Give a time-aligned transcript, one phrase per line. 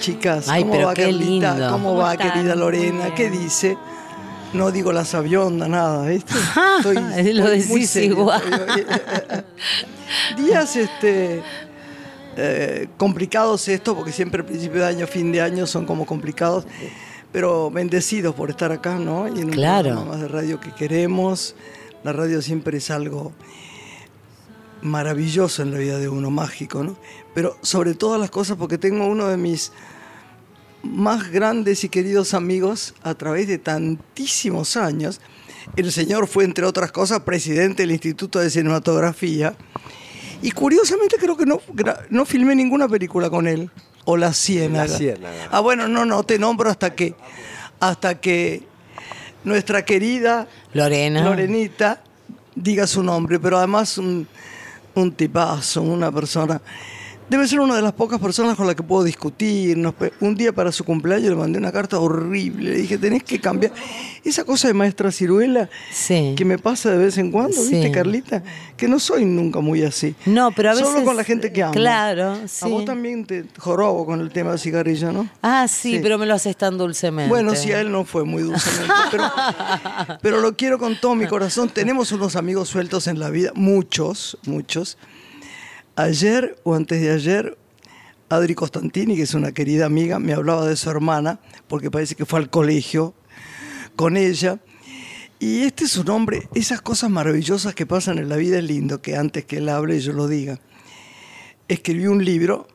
[0.00, 0.48] chicas.
[0.48, 1.52] Ay, ¿Cómo pero va, qué Carlita?
[1.54, 1.68] lindo.
[1.70, 2.32] ¿Cómo, ¿Cómo va, están?
[2.32, 3.14] querida Lorena?
[3.14, 3.76] ¿Qué dice?
[4.52, 6.34] No digo la sabionda, nada, ¿viste?
[6.84, 8.42] Lo muy igual.
[8.76, 8.84] estoy.
[10.44, 11.42] Días este,
[12.36, 16.66] eh, complicados esto, porque siempre el principio de año, fin de año son como complicados,
[17.32, 19.26] pero bendecidos por estar acá, ¿no?
[19.28, 19.88] Y en un Claro.
[19.90, 21.54] programa más de radio que queremos.
[22.04, 23.32] La radio siempre es algo
[24.82, 26.96] maravilloso en la vida de uno, mágico, ¿no?
[27.34, 29.72] Pero sobre todas las cosas, porque tengo uno de mis
[30.82, 35.20] más grandes y queridos amigos a través de tantísimos años.
[35.76, 39.54] El señor fue, entre otras cosas, presidente del Instituto de Cinematografía.
[40.42, 41.60] Y curiosamente creo que no,
[42.10, 43.70] no filmé ninguna película con él.
[44.04, 44.86] O La Ciénaga.
[44.90, 45.48] La Ciénaga.
[45.52, 47.14] Ah, bueno, no, no, te nombro hasta que,
[47.78, 48.64] hasta que
[49.44, 51.24] nuestra querida Lorena.
[51.24, 52.02] Lorenita
[52.54, 54.26] diga su nombre, pero además un,
[54.94, 56.60] un tipazo, una persona.
[57.32, 59.82] Debe ser una de las pocas personas con las que puedo discutir.
[60.20, 62.72] Un día para su cumpleaños le mandé una carta horrible.
[62.72, 63.72] Le dije, tenés que cambiar.
[64.22, 66.34] Esa cosa de maestra ciruela Sí.
[66.36, 67.70] que me pasa de vez en cuando, Sí.
[67.76, 68.42] ¿viste, Carlita?
[68.76, 70.14] Que no soy nunca muy así.
[70.26, 70.88] No, pero a veces.
[70.90, 71.72] Solo con la gente que amo.
[71.72, 72.68] Claro, A sí.
[72.68, 75.26] vos también te jorobo con el tema del cigarrillo, ¿no?
[75.40, 76.00] Ah, sí, Sí.
[76.02, 77.30] pero me lo haces tan dulcemente.
[77.30, 79.24] Bueno, sí, a él no fue muy dulcemente, pero,
[80.20, 81.70] pero lo quiero con todo mi corazón.
[81.70, 84.98] Tenemos unos amigos sueltos en la vida, muchos, muchos.
[85.96, 87.58] Ayer o antes de ayer,
[88.30, 92.24] Adri Costantini, que es una querida amiga, me hablaba de su hermana, porque parece que
[92.24, 93.14] fue al colegio
[93.94, 94.58] con ella.
[95.38, 99.02] Y este es un hombre, esas cosas maravillosas que pasan en la vida es lindo
[99.02, 100.60] que antes que él hable yo lo diga.
[101.68, 102.68] Escribió un libro,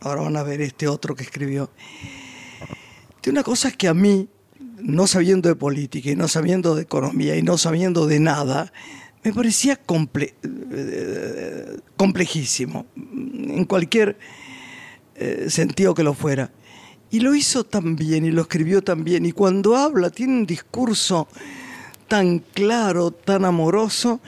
[0.00, 1.70] ahora van a ver este otro que escribió,
[3.22, 4.28] de una cosa que a mí,
[4.80, 8.72] no sabiendo de política y no sabiendo de economía y no sabiendo de nada,
[9.24, 14.18] me parecía comple- eh, complejísimo, en cualquier
[15.16, 16.50] eh, sentido que lo fuera.
[17.10, 19.24] Y lo hizo tan bien y lo escribió tan bien.
[19.24, 21.26] Y cuando habla tiene un discurso
[22.06, 24.20] tan claro, tan amoroso,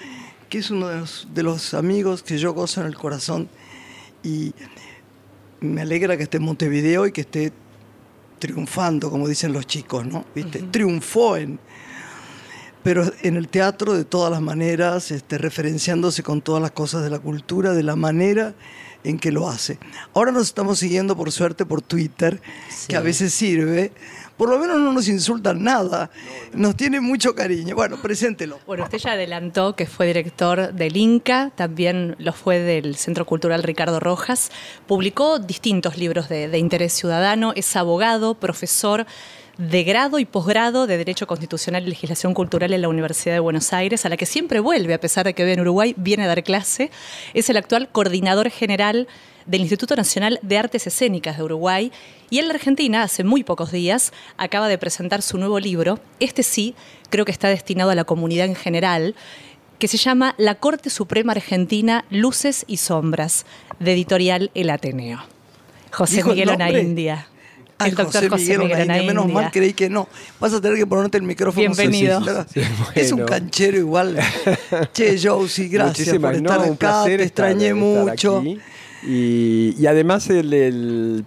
[0.48, 3.48] que es uno de los, de los amigos que yo gozo en el corazón.
[4.22, 4.54] Y
[5.60, 7.52] me alegra que esté en Montevideo y que esté
[8.38, 10.24] triunfando, como dicen los chicos, ¿no?
[10.34, 10.60] ¿Viste?
[10.62, 11.60] Triunfó en...
[12.82, 17.10] Pero en el teatro de todas las maneras, este, referenciándose con todas las cosas de
[17.10, 18.54] la cultura, de la manera
[19.04, 19.78] en que lo hace.
[20.14, 22.40] Ahora nos estamos siguiendo, por suerte, por Twitter,
[22.88, 23.92] que a veces sirve.
[24.36, 26.10] Por lo menos no nos insultan nada.
[26.54, 27.74] Nos tiene mucho cariño.
[27.74, 28.58] Bueno, preséntelo.
[28.66, 33.62] Bueno, usted ya adelantó que fue director del Inca, también lo fue del Centro Cultural
[33.62, 34.50] Ricardo Rojas.
[34.86, 39.06] Publicó distintos libros de, de interés ciudadano, es abogado, profesor
[39.60, 43.74] de grado y posgrado de Derecho Constitucional y Legislación Cultural en la Universidad de Buenos
[43.74, 46.28] Aires, a la que siempre vuelve, a pesar de que vive en Uruguay, viene a
[46.28, 46.90] dar clase.
[47.34, 49.06] Es el actual coordinador general
[49.44, 51.92] del Instituto Nacional de Artes Escénicas de Uruguay
[52.30, 56.00] y en la Argentina, hace muy pocos días, acaba de presentar su nuevo libro.
[56.20, 56.74] Este sí,
[57.10, 59.14] creo que está destinado a la comunidad en general,
[59.78, 63.44] que se llama La Corte Suprema Argentina, Luces y Sombras,
[63.78, 65.20] de editorial El Ateneo.
[65.92, 66.48] José ¿Dijo el Miguel?
[66.48, 67.26] Onaindia.
[67.80, 69.06] Ay, El doctor José Miguel Onaindia, Onaindia.
[69.08, 70.06] Menos mal creí que no.
[70.38, 71.66] Vas a tener que ponerte el micrófono.
[71.66, 72.20] Bienvenido.
[72.52, 72.60] Sí,
[72.94, 73.26] Es un bueno.
[73.30, 74.16] canchero igual.
[74.92, 76.78] che, Josie, gracias Muchísimas, por no, estar un acá.
[76.78, 78.42] placer Te extrañé estar mucho.
[79.02, 81.24] Y, y además el, el-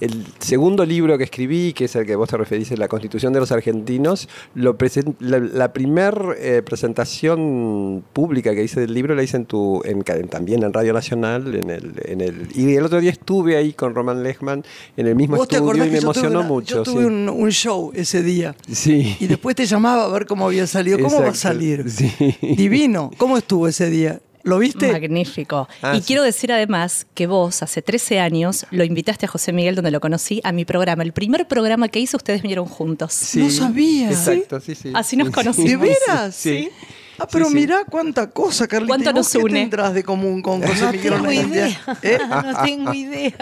[0.00, 3.40] el segundo libro que escribí, que es el que vos te referís, La Constitución de
[3.40, 4.76] los Argentinos, lo
[5.20, 10.02] la, la primer eh, presentación pública que hice del libro la hice en tu, en,
[10.02, 13.56] ca- en- también en Radio Nacional, en el, en el, y el otro día estuve
[13.56, 14.64] ahí con Román Lechman
[14.96, 16.76] en el mismo ¿Vos te estudio y me emocionó una- mucho.
[16.76, 17.06] yo tuve sí.
[17.06, 18.54] un, un show ese día?
[18.70, 19.16] Sí.
[19.20, 20.98] Y después te llamaba a ver cómo había salido.
[20.98, 21.90] ¿Cómo va a salir?
[21.90, 22.10] sí.
[22.56, 23.10] Divino.
[23.18, 24.20] ¿Cómo estuvo ese día?
[24.46, 24.92] ¿Lo viste?
[24.92, 25.68] Magnífico.
[25.82, 26.06] Ah, y sí.
[26.06, 29.98] quiero decir además que vos hace 13 años lo invitaste a José Miguel, donde lo
[29.98, 31.02] conocí, a mi programa.
[31.02, 33.12] El primer programa que hice, ustedes vinieron juntos.
[33.12, 34.08] Sí, No sabía.
[34.08, 34.92] Exacto, sí, sí.
[34.94, 35.68] Así nos conocimos.
[35.68, 36.36] ¿De veras?
[36.36, 36.70] Sí.
[37.18, 38.88] Ah, pero Sí, cuánta cosa, Carlita.
[38.90, 39.60] ¿Cuánto ¿Y vos nos qué une?
[39.60, 41.68] tendrás de común con José No Miguel tengo Onaindia?
[41.68, 41.98] idea.
[42.02, 42.18] ¿Eh?
[42.28, 43.32] No tengo idea.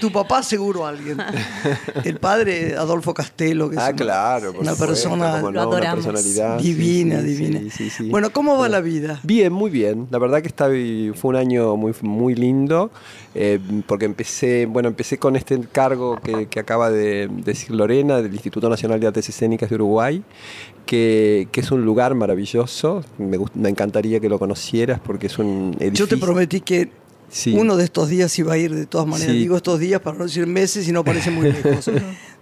[0.00, 1.18] tu papá seguro alguien.
[2.04, 4.50] El padre Adolfo Castelo, que es Ah, una, claro.
[4.50, 6.04] una supuesto, persona Lo no, una adoramos.
[6.06, 6.58] personalidad.
[6.58, 7.60] divina, sí, divina.
[7.60, 8.08] sí, sí, sí.
[8.10, 9.20] Bueno, ¿cómo va la vida?
[9.22, 10.06] Bien, muy bien.
[10.10, 12.90] La verdad que está, fue un año muy, muy lindo,
[13.34, 18.32] eh, porque empecé, bueno, empecé con este cargo que, que acaba de decir Lorena, del
[18.32, 20.22] Instituto Nacional de Artes Escénicas de Uruguay,
[20.86, 23.04] que, que es un lugar maravilloso.
[23.18, 26.06] Me, me encantaría que lo conocieras porque es un edificio.
[26.06, 26.90] Yo te prometí que
[27.34, 27.54] Sí.
[27.56, 29.32] Uno de estos días iba a ir de todas maneras.
[29.32, 29.38] Sí.
[29.40, 31.90] Digo estos días para no decir meses y no parece muy lejos.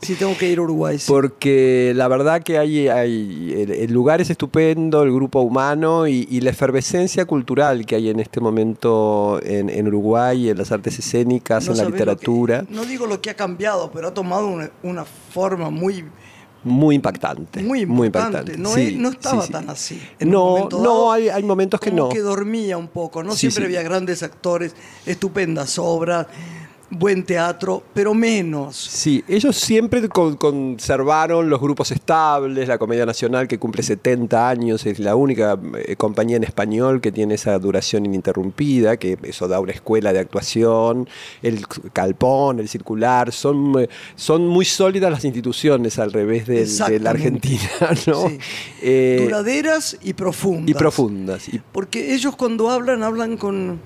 [0.02, 0.98] sí, tengo que ir a Uruguay.
[0.98, 1.04] sí.
[1.06, 6.26] Porque la verdad que hay, hay el, el lugar es estupendo, el grupo humano y,
[6.28, 10.98] y la efervescencia cultural que hay en este momento en, en Uruguay, en las artes
[10.98, 14.14] escénicas, No en la lo que- literatura, no digo lo que ha cambiado, pero ha
[14.14, 16.04] tomado una, una forma muy,
[16.64, 17.62] muy impactante.
[17.62, 18.56] muy importante.
[18.58, 19.52] No, Sí, es- no estaba sí, sí.
[19.52, 20.02] tan así.
[20.18, 22.08] En No, no, dado, hay, hay momentos que como no.
[22.10, 23.22] que dormía un poco.
[23.22, 24.74] No siempre había grandes actores,
[25.06, 26.26] estupendas obras,
[26.90, 28.76] buen teatro, pero menos.
[28.76, 34.84] Sí, ellos siempre con- conservaron los grupos estables, la Comedia Nacional que cumple 70 años,
[34.86, 35.56] es la única
[35.86, 40.18] eh, compañía en español que tiene esa duración ininterrumpida, que eso da una escuela de
[40.18, 41.08] actuación,
[41.42, 46.98] el Calpón, el Circular, son, eh, son muy sólidas las instituciones al revés del- de,
[47.00, 47.10] la.
[47.10, 47.60] Argentina,
[48.06, 48.28] ¿no?
[48.28, 48.38] Sí.
[48.82, 50.68] Eh, Duraderas y profundas.
[50.70, 51.48] y profundas.
[51.48, 53.80] y- Porque ellos cuando hablan, hablan con,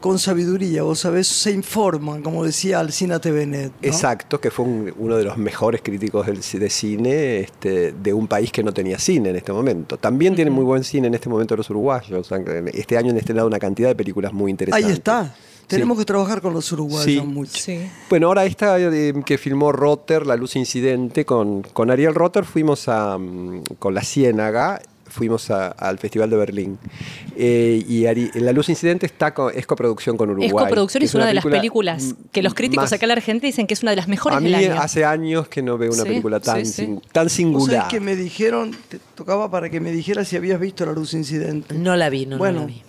[0.00, 3.72] con sabiduría, vos sabés, se informan, como decía Alcina Tevenet.
[3.72, 3.78] ¿no?
[3.88, 8.26] Exacto, que fue un- uno de los mejores críticos del, de cine este, de un
[8.28, 9.96] país que no tenía cine en este momento.
[9.98, 12.30] También tienen muy buen cine en este momento los uruguayos.
[12.72, 14.86] Este año han estrenado una cantidad de películas muy interesantes.
[14.86, 15.34] Ahí está.
[15.66, 16.00] Tenemos Sí.
[16.02, 17.20] que trabajar con los uruguayos Sí.
[17.20, 17.52] mucho.
[17.58, 17.78] Sí.
[18.08, 22.88] Bueno, ahora esta eh, que filmó Rotter, La Luz Incidente, con, con Ariel Rotter fuimos
[22.88, 26.78] a, mm, con La Ciénaga, fuimos a- al Festival de Berlín.
[27.36, 30.48] Eh, y Ari- La Luz Incidente está co- es coproducción con Uruguay.
[30.48, 33.04] Es coproducción y que es una, de las película, películas que los críticos más- acá
[33.06, 34.80] en la Argentina dicen que es una de las mejores A mí del año.
[34.80, 36.84] hace años que no veo una Sí, película tan, sí, sí.
[36.86, 37.88] sin- tan singular.
[37.88, 41.74] que me dijeron, te tocaba para que me dijeras si habías visto La Luz Incidente.
[41.74, 42.82] No la vi, no, no bueno, la vi.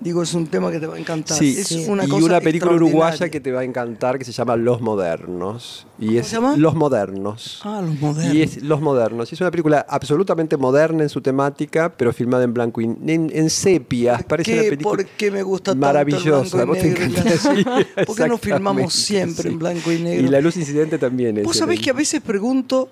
[0.00, 1.36] Digo, es un tema que te va a encantar.
[1.38, 1.86] Sí, es sí.
[1.88, 4.80] una y cosa una película uruguaya que te va a encantar que se llama Los
[4.80, 5.86] Modernos.
[5.98, 6.56] Y es se llama?
[6.56, 7.60] Los Modernos.
[7.64, 8.34] Ah, los modernos.
[8.34, 9.30] Y es Los Modernos.
[9.32, 13.30] Y es una película absolutamente moderna en su temática, pero filmada en blanco y en,
[13.32, 14.18] en sepias.
[14.22, 16.62] ¿Por Parece qué, una película por qué me gusta tanto maravillosa.
[16.62, 17.04] el blanco ¿Vos y te negro?
[17.04, 17.36] encanta?
[17.36, 19.48] Sí, ¿Por qué no filmamos siempre sí.
[19.48, 20.26] en blanco y negro?
[20.26, 21.44] Y La Luz Incidente también es.
[21.44, 22.88] Vos sabés que a veces pregunto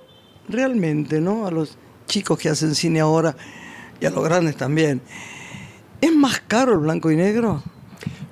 [0.48, 1.46] realmente, ¿no?
[1.46, 3.36] A los chicos que hacen cine ahora
[4.00, 5.00] y a los grandes también.
[6.04, 7.62] ¿Es más caro el blanco y negro?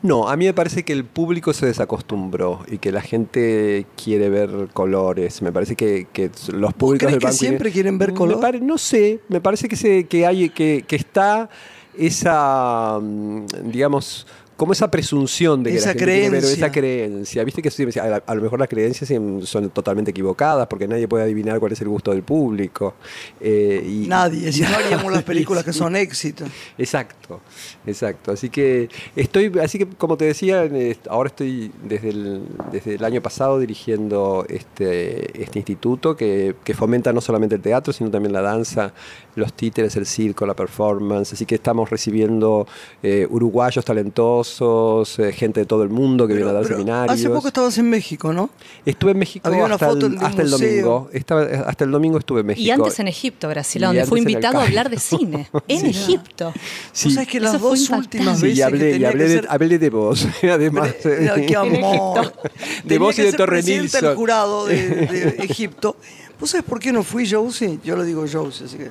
[0.02, 4.28] No, a mí me parece que el público se desacostumbró y que la gente quiere
[4.28, 5.40] ver colores.
[5.42, 8.40] Me parece que, que los públicos crees del que y siempre quieren ver Me color?
[8.40, 11.48] pare- no sé, me parece que, se, que hay que, que está
[11.96, 14.26] esa, mm, digamos,
[14.62, 16.52] como esa presunción de que Esa la gente quiere ver, creencia.
[16.66, 17.42] esa creencia.
[17.42, 21.58] Viste que a, lo mejor las creencias sí son totalmente equivocadas porque nadie puede adivinar
[21.58, 22.94] cuál es el gusto del público.
[23.40, 26.48] Eh, y- Nadie, si no haríamos las películas que son éxitos.
[26.78, 27.40] Exacto,
[27.84, 28.30] exacto.
[28.30, 30.62] Así que estoy, así que como te decía,
[31.10, 37.12] ahora estoy desde el, desde el año pasado dirigiendo este, este instituto que, que fomenta
[37.12, 38.94] no solamente el teatro, sino también la danza,
[39.34, 41.32] los títeres, el circo, la performance.
[41.32, 42.66] Así que estamos recibiendo
[43.02, 47.18] eh, uruguayos talentosos, eh, gente de todo el mundo que viene a dar Pero seminarios.
[47.18, 48.50] Hace poco estabas en México, ¿no?
[48.84, 51.08] Estuve en México Había una hasta, foto el, de hasta el domingo.
[51.12, 52.66] Estaba, hasta el domingo estuve en México.
[52.66, 55.48] Y antes en Egipto, Brasil, Y donde fue el invitado a hablar de cine.
[55.68, 55.86] En Sí.
[55.90, 56.52] Egipto.
[56.92, 57.06] Sí.
[57.08, 59.24] Vos sabés que las Eso dos últimas Sí, veces y que hablé, y tenía hablé
[59.24, 60.94] que de, ser- hablé de vos, además.
[61.18, 62.32] Mira, qué amor.
[62.84, 64.16] De vos y que de ser Torre presidente del Nilsson.
[64.16, 65.96] jurado de, de Egipto.
[66.38, 67.78] ¿Vos sabés por qué no fui, Josie?
[67.84, 68.90] Yo lo digo Josie, así que...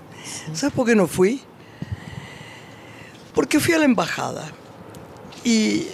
[0.53, 1.41] ¿Sabes por qué no fui?
[3.33, 4.51] Porque fui a la embajada.
[5.43, 5.88] Y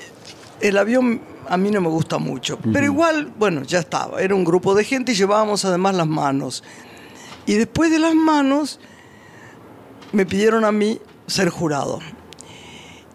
[0.62, 2.60] el avión a mí no me gusta mucho.
[2.74, 4.22] Pero igual, bueno, ya estaba.
[4.22, 6.63] Era un grupo de gente y llevábamos además las manos.
[7.46, 8.79] Y después de las manos,
[10.12, 12.00] me pidieron a mí ser jurado.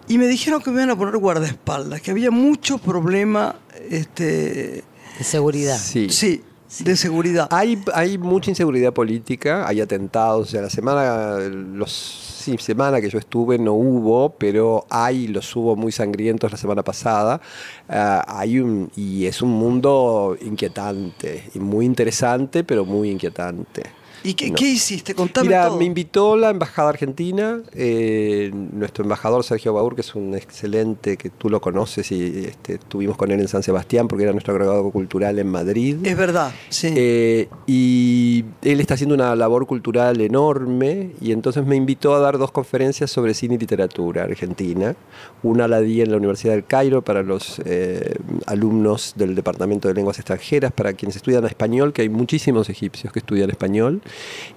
[0.07, 3.55] Y me dijeron que me iban a poner guardaespaldas, que había mucho problema
[3.89, 4.83] este,
[5.17, 5.77] De seguridad.
[5.77, 6.09] Sí.
[6.09, 6.43] sí,
[6.79, 7.47] de seguridad.
[7.51, 10.47] Hay, hay mucha inseguridad política, hay atentados.
[10.47, 15.55] O sea, la semana, los, sí, semana que yo estuve no hubo, pero hay, los
[15.55, 17.41] hubo muy sangrientos la semana pasada.
[17.87, 24.02] Ah, hay un, y es un mundo inquietante y muy interesante, pero muy inquietante.
[24.23, 24.55] ¿Y qué, No.
[24.55, 25.13] qué hiciste?
[25.15, 25.77] Contame Mira, todo.
[25.77, 31.29] me invitó la embajada argentina, eh, nuestro embajador Sergio Baur, que es un excelente, que
[31.29, 34.89] tú lo conoces y este, estuvimos con él en San Sebastián porque era nuestro agregado
[34.91, 35.97] cultural en Madrid.
[36.05, 36.93] Es verdad, sí.
[36.95, 42.37] Eh, y él está haciendo una labor cultural enorme y entonces me invitó a dar
[42.37, 44.95] dos conferencias sobre cine y literatura argentina.
[45.43, 48.15] Una la di en la Universidad del Cairo para los eh,
[48.45, 53.19] alumnos del Departamento de Lenguas Extranjeras, para quienes estudian español, que hay muchísimos egipcios que
[53.19, 54.01] estudian español.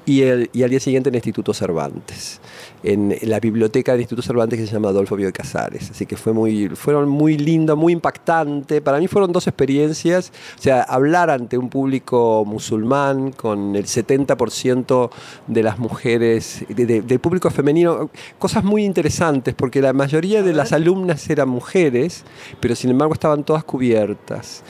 [0.05, 2.41] Y, el, y al día siguiente en el Instituto Cervantes,
[2.83, 5.91] en la biblioteca del Instituto Cervantes que se llama Adolfo Bioy Casares.
[5.91, 8.81] Así que fue muy, fueron muy lindas, muy impactante.
[8.81, 15.11] Para mí fueron dos experiencias, o sea, hablar ante un público musulmán con el 70%
[15.47, 20.53] de las mujeres, de- de- del público femenino, cosas muy interesantes, porque la mayoría de
[20.53, 22.25] las alumnas eran mujeres,
[22.61, 24.63] pero sin embargo estaban todas cubiertas.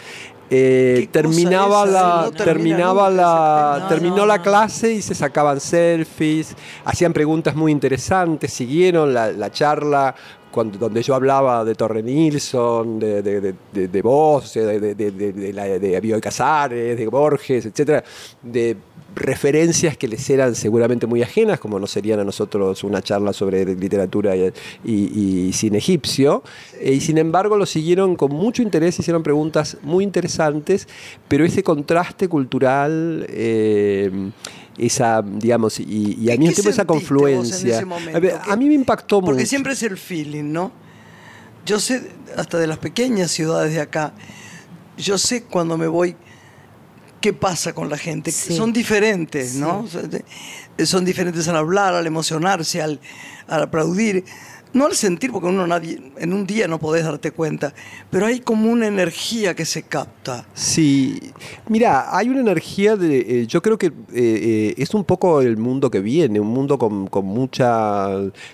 [0.48, 5.14] Eh, ¿Qué cosa terminaba la, No terminaba la, no, terminó no, la clase y se
[5.14, 10.14] sacaban selfies, hacían preguntas muy interesantes, siguieron la, la charla
[10.56, 15.52] cuando, donde yo hablaba de Torre Nilsson, de, de, de, de, de Vos, de, de,
[15.52, 18.02] la- Bioy Casares, de Borges, etcétera,
[18.42, 18.74] de
[19.14, 23.64] referencias que les eran seguramente muy ajenas, como no serían a nosotros una charla sobre
[23.74, 24.50] literatura y,
[24.84, 26.42] y- y cine egipcio,
[26.80, 30.88] Eh, y sin embargo lo siguieron con mucho interés, hicieron preguntas muy interesantes,
[31.28, 34.10] pero ese contraste cultural, eh,
[34.78, 35.84] esa, digamos, y,
[36.20, 38.16] y al ¿Qué mismo tiempo esa confluencia, momento?
[38.18, 39.48] a, ver, ¿Qué- a mí me impactó Porque mucho.
[39.48, 40.72] siempre es el feeling, ¿no?
[41.64, 44.12] Yo sé, hasta de las pequeñas ciudades de acá,
[44.96, 46.16] yo sé cuando me voy
[47.20, 48.30] qué pasa con la gente.
[48.30, 48.56] Sí.
[48.56, 49.86] Son diferentes, ¿no?
[50.84, 53.00] Son diferentes al hablar, al emocionarse, al,
[53.48, 54.24] al aplaudir.
[54.72, 57.72] No al sentir, porque uno nadie, en un día no podés darte cuenta,
[58.10, 60.46] pero hay como una energía que se capta.
[60.52, 61.18] Sí,
[61.68, 65.56] mira, hay una energía de, eh, yo creo que eh, eh, es un poco el
[65.56, 68.08] mundo que viene, un mundo con, con mucha,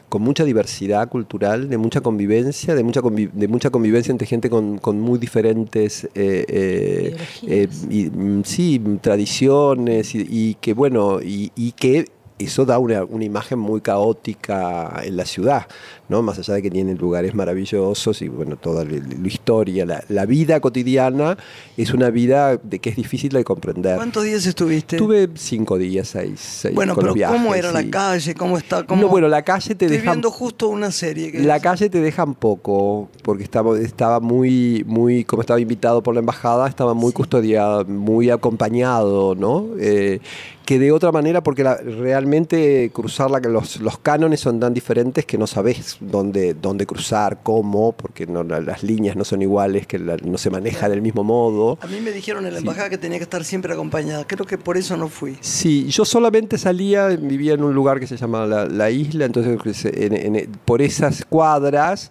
[0.09, 4.49] con mucha diversidad cultural, de mucha convivencia, de mucha, convi- de mucha convivencia entre gente
[4.49, 7.17] con, con muy diferentes, eh, eh,
[7.49, 12.07] eh, y, mm, sí, tradiciones y, y que bueno, y, y que
[12.39, 15.67] eso da una, una imagen muy caótica en la ciudad,
[16.13, 16.23] ¿no?
[16.23, 20.27] Más allá de que tiene lugares maravillosos y bueno, toda la, la historia, la, la
[20.27, 21.39] vida cotidiana
[21.79, 23.97] es una vida de que es difícil de comprender.
[23.97, 24.99] ¿Cuántos días estuviste?
[24.99, 28.35] Tuve cinco días, seis, seis bueno, con pero viajes, ¿cómo era la calle?
[28.35, 28.85] ¿Cómo está?
[28.85, 29.01] ¿Cómo...
[29.03, 31.33] No, bueno, la calle te Estoy dejan viendo justo una serie.
[31.33, 36.03] Que la es- calle te dejan poco, porque estaba, estaba muy, muy, como estaba invitado
[36.03, 39.67] por la embajada, estaba muy custodiado, muy acompañado, ¿no?
[39.81, 40.21] Eh,
[40.67, 45.27] que de otra manera, porque la- realmente cruzar la, los, los cánones son tan diferentes
[45.27, 49.99] que no sabes dónde, dónde cruzar, cómo, porque no, las líneas no son iguales, que
[49.99, 51.79] la- no se maneja del mismo modo.
[51.81, 54.25] A mí me dijeron en la embajada que tenía que estar siempre acompañada.
[54.27, 55.37] Creo que por eso no fui.
[55.41, 59.85] Sí, yo solamente salía, vivía en un lugar que se llama La, La Isla, entonces
[59.85, 62.11] en- en- por esas cuadras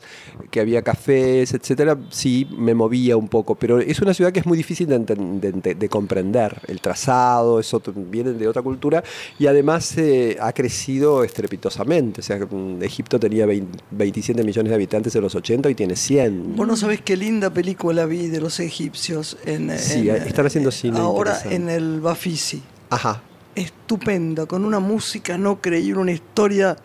[0.50, 4.46] que había cafés, etcétera, sí me movía un poco, pero es una ciudad que es
[4.46, 6.60] muy difícil de, enten- de- de- de comprender.
[6.68, 9.04] El trazado, es otro- viene de otra cultura
[9.40, 12.22] y además eh, ha crecido estrepitosamente.
[12.22, 15.96] O sea, mm, Egipto tenía 20 27 millones de habitantes en los 80 y tiene
[15.96, 16.56] 100.
[16.56, 19.38] Vos no sabés qué linda película vi de los egipcios.
[19.46, 22.62] En, Sí, en, están haciendo cine Ahora en el Bafisi.
[22.90, 23.22] Ajá.
[23.56, 26.78] Estupenda, con una música no creíble, una historia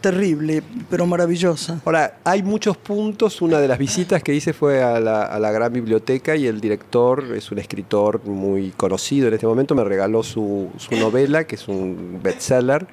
[0.00, 1.80] terrible, pero maravillosa.
[1.84, 3.42] Ahora, hay muchos puntos.
[3.42, 6.60] Una de las visitas que hice fue a la, a la gran biblioteca y el
[6.60, 9.74] director es un escritor muy conocido en este momento.
[9.74, 12.86] Me regaló su, su novela, que es un bestseller,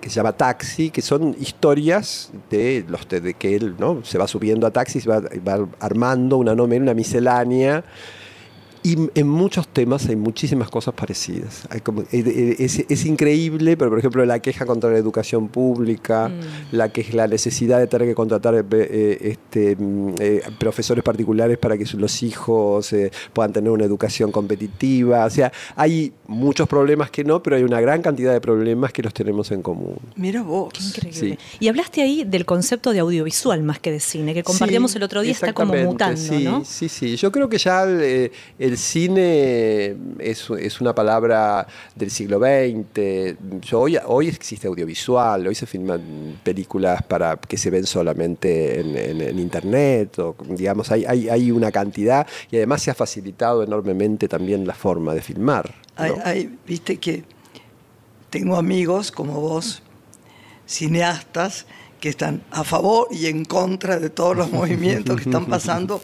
[0.00, 4.04] que se llama Taxi, que son historias de los de, que él ¿no?
[4.04, 5.22] se va subiendo a taxi, se va,
[5.78, 7.84] armando una una miscelánea.
[8.82, 11.62] Y en muchos temas hay muchísimas cosas parecidas.
[11.68, 15.48] Hay como- eh, eh, es, es increíble, pero por ejemplo la queja contra la educación
[15.48, 16.30] pública,
[16.72, 21.76] la que la necesidad de tener que contratar eh, este, mm, eh, profesores particulares para
[21.76, 25.26] que los hijos eh, puedan tener una educación competitiva.
[25.26, 29.02] O sea, hay muchos problemas que no, pero hay una gran cantidad de problemas que
[29.02, 29.96] los tenemos en común.
[30.16, 30.72] Mira vos.
[30.80, 31.36] Increíble.
[31.36, 31.38] Sí.
[31.60, 35.02] Y hablaste ahí del concepto de audiovisual más que de cine, que compartíamos Sí, el
[35.02, 36.64] otro día, está como mutando, sí, ¿no?
[36.64, 37.16] Sí, sí.
[37.16, 43.36] Yo creo que ya el, el cine es, es una palabra del siglo XX.
[43.62, 48.96] Yo, hoy, hoy existe audiovisual, hoy se filman películas para que se ven solamente en,
[48.96, 50.18] en- en internet.
[50.18, 54.74] O, digamos, hay, hay, hay una cantidad y además se ha facilitado enormemente también la
[54.74, 55.74] forma de filmar.
[55.98, 56.04] ¿no?
[56.04, 57.24] Hay- hay- Viste que
[58.30, 59.82] tengo amigos como vos,
[60.66, 61.66] cineastas,
[62.00, 66.00] que están a favor y en contra de todos los movimientos que están pasando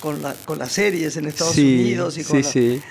[0.00, 2.82] con, la- con las series en Estados Sí, Unidos y con sí, la- sí.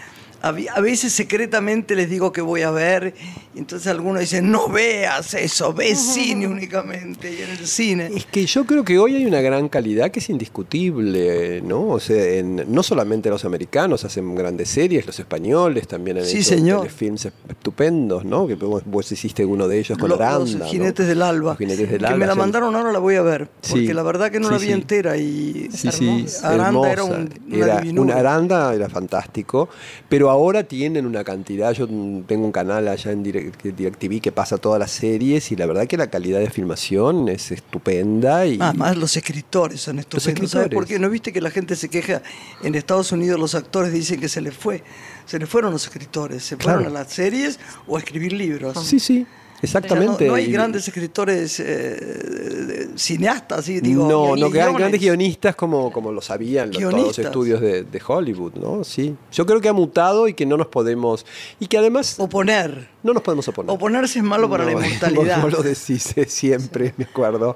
[0.47, 3.13] A, veces secretamente les digo que voy a ver,
[3.55, 8.09] y entonces algunos dicen, no veas eso, ve cine únicamente, y en el cine.
[8.15, 11.87] Es que yo creo que hoy hay una gran calidad que es indiscutible, ¿no?
[11.89, 16.37] O sea, en- no solamente los americanos hacen grandes series, los españoles también han Sí,
[16.37, 16.79] hecho señor.
[16.81, 18.47] telefilms estupendos, ¿no?
[18.47, 20.39] Que vos, vos hiciste uno de ellos con Aranda.
[20.39, 20.65] los ¿no?
[20.65, 21.51] Jinetes del Alba.
[21.51, 22.17] Los Jinetes del que Alba.
[22.17, 23.47] me la hacen- mandaron ahora, la voy a ver.
[23.69, 24.71] Porque Sí, la verdad que no sí, la vi sí.
[24.71, 27.19] entera y Sí, sí, Aranda era, hermosa.
[27.21, 28.17] un- una Era- divinura.
[28.17, 29.69] Aranda era fantástico,
[30.09, 30.36] pero ahora
[30.67, 34.91] tienen una cantidad, yo tengo un canal allá en Direct- DirecTV que pasa todas las
[34.91, 39.81] series y la verdad que la calidad de filmación es estupenda y Además, los escritores
[39.81, 40.51] son estupendos.
[40.51, 40.99] ¿Sabes por qué?
[40.99, 42.21] ¿No viste que la gente se queja?
[42.63, 44.83] En Estados Unidos los actores dicen que se les fue.
[45.25, 46.43] Se les fueron los escritores.
[46.43, 46.95] Se fueron Claro.
[46.95, 48.77] a las series o a escribir libros.
[48.85, 49.25] sí, sí,
[49.61, 50.25] exactamente.
[50.25, 54.07] No, no hay grandes escritores eh, cineastas, sí, digo.
[54.07, 54.53] no, no, guiones.
[54.53, 58.83] gran- grandes guionistas como, como lo sabían los- todos los estudios de, de Hollywood, ¿no?
[58.83, 59.15] Sí.
[59.31, 61.25] Yo creo que ha mutado y que no nos podemos.
[61.59, 62.89] Y que además Oponer.
[63.03, 63.71] No nos podemos oponer.
[63.73, 65.41] Oponerse es malo para No, la inmortalidad.
[65.41, 67.55] Vos lo decís eh, siempre, me acuerdo.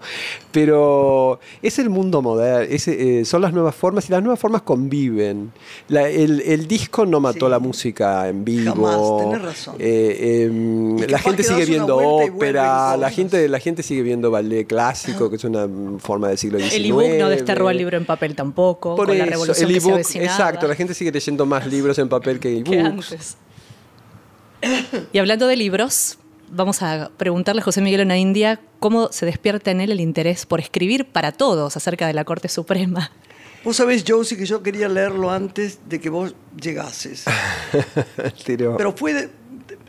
[0.52, 4.62] Pero es el mundo moderno, es, eh, son las nuevas formas y las nuevas formas
[4.62, 5.52] conviven.
[5.88, 7.52] La- el, el disco no mató Sí.
[7.52, 8.74] la música en vivo.
[8.76, 9.76] Jamás, tenés razón.
[9.80, 15.30] Eh, em, la gente sigue viendo ópera, la gente, la gente sigue viendo ballet clásico,
[15.30, 15.68] que es una
[16.00, 16.74] forma del siglo XIX.
[16.76, 20.04] El ebook no desterró al libro en papel tampoco, Por con la revolución el que
[20.04, 22.70] se exacto, la gente sigue leyendo más libros en papel que ebooks.
[22.70, 23.38] que antes.
[25.12, 26.18] Y hablando de libros,
[26.50, 30.46] vamos a preguntarle a José Miguel Ona India cómo se despierta en él el interés
[30.46, 33.12] por escribir para todos acerca de la Corte Suprema.
[33.64, 37.26] Vos sabés, Josie, que yo quería leerlo antes de que vos llegases.
[38.46, 39.14] Pero- Pero fue.
[39.14, 39.30] de-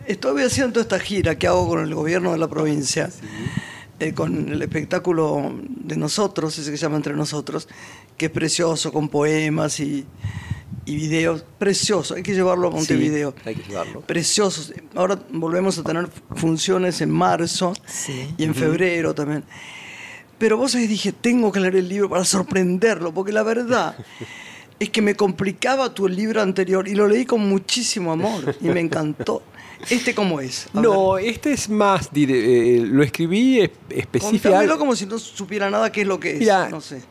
[0.07, 3.09] estoy haciendo esta gira que hago con el gobierno de la provincia,
[3.99, 7.69] eh, con el espectáculo de nosotros, ese que se llama Entre Nosotros,
[8.17, 10.05] que es precioso, con poemas y,
[10.85, 11.45] y videos.
[11.59, 13.35] Precioso, hay que llevarlo a Montevideo.
[13.45, 14.01] hay que llevarlo.
[14.01, 14.73] Preciosos.
[14.95, 18.35] Ahora volvemos a tener funciones en marzo Sí.
[18.37, 19.45] y en febrero también.
[20.39, 23.97] Pero vos ahí dije, tengo que leer el libro para sorprenderlo, porque la verdad
[24.81, 28.81] es que me complicaba tu libro anterior y lo leí con muchísimo amor y me
[28.81, 29.43] encantó.
[29.91, 30.69] ¿Este cómo es?
[30.75, 32.35] A No, ver, este es más, dire-
[32.79, 34.51] eh, lo escribí es- específica.
[34.51, 36.39] contámelo como si no supiera nada qué es lo que es.
[36.41, 37.03] Mira, no sé.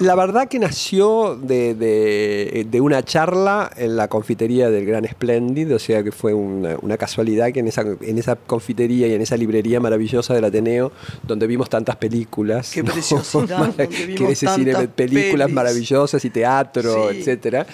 [0.00, 5.74] La verdad que nació de, de- de una charla en la confitería del Gran Splendid,
[5.74, 9.20] o sea que fue una, una casualidad que en esa, en esa confitería y en
[9.20, 10.90] esa librería maravillosa del Ateneo,
[11.22, 12.92] donde vimos tantas películas, Qué ¿no?
[12.92, 15.54] preciosidad, que ese cine, tantas películas pelis.
[15.54, 17.18] maravillosas y teatro, Sí.
[17.18, 17.66] etcétera.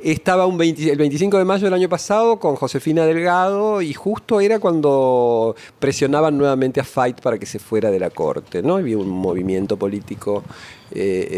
[0.00, 4.40] Estaba un 20 el 25 de mayo del año pasado con Josefina Delgado y justo
[4.40, 8.62] era cuando presionaban nuevamente a Fight para que se fuera de la corte.
[8.62, 8.76] ¿no?
[8.76, 10.44] Había un movimiento político
[10.92, 11.28] eh,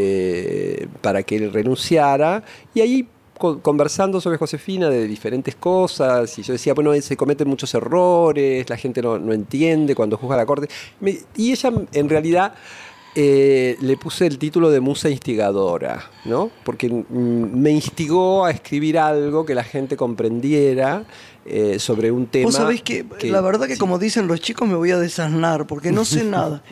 [0.82, 2.42] eh, para que él renunciara
[2.74, 3.08] y ahí
[3.38, 8.68] co- conversando sobre Josefina de diferentes cosas y yo decía, bueno, se cometen muchos errores,
[8.68, 10.68] la gente no, no entiende cuando juzga la corte.
[11.34, 12.52] Y ella en realidad
[13.14, 16.50] eh, le puse el título de musa instigadora, ¿no?
[16.64, 21.04] Porque mm, me instigó a escribir algo que la gente comprendiera
[21.46, 22.44] eh, sobre un tema.
[22.46, 23.78] Vos sabés que, la verdad que sí.
[23.78, 26.62] como dicen los chicos me voy a desasnar porque no sé nada.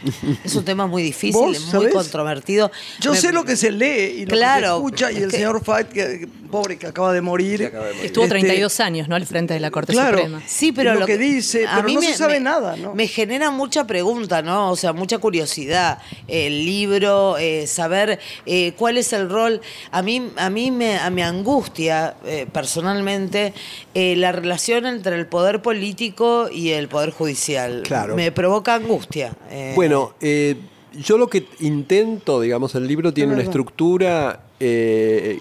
[0.44, 1.92] Es un tema muy difícil, ¿Vos muy sabés?
[1.94, 2.70] controvertido.
[3.00, 5.22] Yo Me- sé lo que se lee y lo Claro, que se escucha y es
[5.22, 7.58] el que- señor Fight, que, pobre que acaba de morir.
[7.60, 8.06] Que acaba de morir.
[8.06, 9.16] Estuvo Este, 32 años, ¿no?
[9.16, 10.18] Al frente de la Corte Claro.
[10.18, 10.42] Suprema.
[10.46, 12.94] Sí, pero lo que dice, a pero mí no me- se sabe me- nada, ¿no?
[12.94, 14.70] Me genera mucha pregunta, ¿no?
[14.70, 15.98] O sea, mucha curiosidad.
[16.26, 19.60] El libro, eh, saber eh, cuál es el rol.
[19.90, 23.52] A mí, a mí me, a- me angustia eh, personalmente
[23.94, 27.82] eh, la relación entre el poder político y el poder judicial.
[27.84, 28.14] Claro.
[28.16, 29.34] Me provoca angustia.
[29.50, 30.56] eh, Bueno, eh,
[31.00, 35.38] yo lo que intento, digamos, el libro tiene una estructura, eh,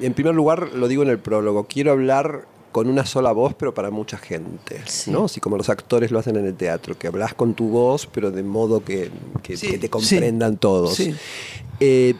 [0.00, 3.72] en primer lugar, lo digo en el prólogo, quiero hablar con una sola voz, pero
[3.72, 5.10] para mucha gente, Sí.
[5.10, 5.24] ¿no?
[5.24, 8.30] Así como los actores lo hacen en el teatro, que hablas con tu voz, pero
[8.30, 9.10] de modo que,
[9.42, 9.88] que- Sí, que te sí.
[9.88, 10.94] comprendan todos.
[10.94, 11.14] Sí.
[11.80, 12.14] Eh,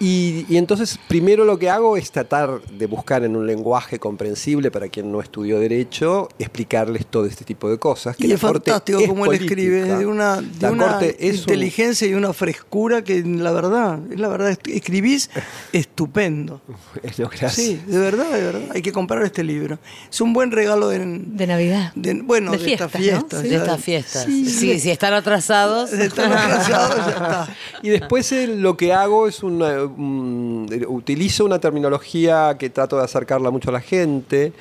[0.00, 4.70] y, y entonces, primero lo que hago es tratar de buscar en un lenguaje comprensible
[4.70, 8.16] para quien no estudió Derecho, explicarles todo este tipo de cosas.
[8.16, 9.98] que Y la es Corte fantástico es como él escribe, política.
[9.98, 14.18] de una, de La una es un- inteligencia y una frescura que la verdad, es
[14.18, 15.30] la verdad, escribís
[15.72, 16.60] estupendo.
[17.18, 17.54] No, gracias.
[17.54, 18.62] Sí, de verdad, de verdad.
[18.74, 19.78] Hay que comprar este libro.
[20.10, 21.92] Es un buen regalo de, De Navidad.
[21.94, 23.40] de- bueno, De de, fiestas, estas ¿no?
[23.42, 23.48] Sí.
[23.48, 24.24] de estas fiestas.
[24.24, 24.80] Sí, Sí, sí.
[24.80, 25.92] si están atrasados.
[25.92, 27.56] Están atrasados, ya está.
[27.82, 33.04] Y después eh, lo que hago es una, un- utilizo una terminología que trato de
[33.04, 34.52] acercarla mucho a la gente.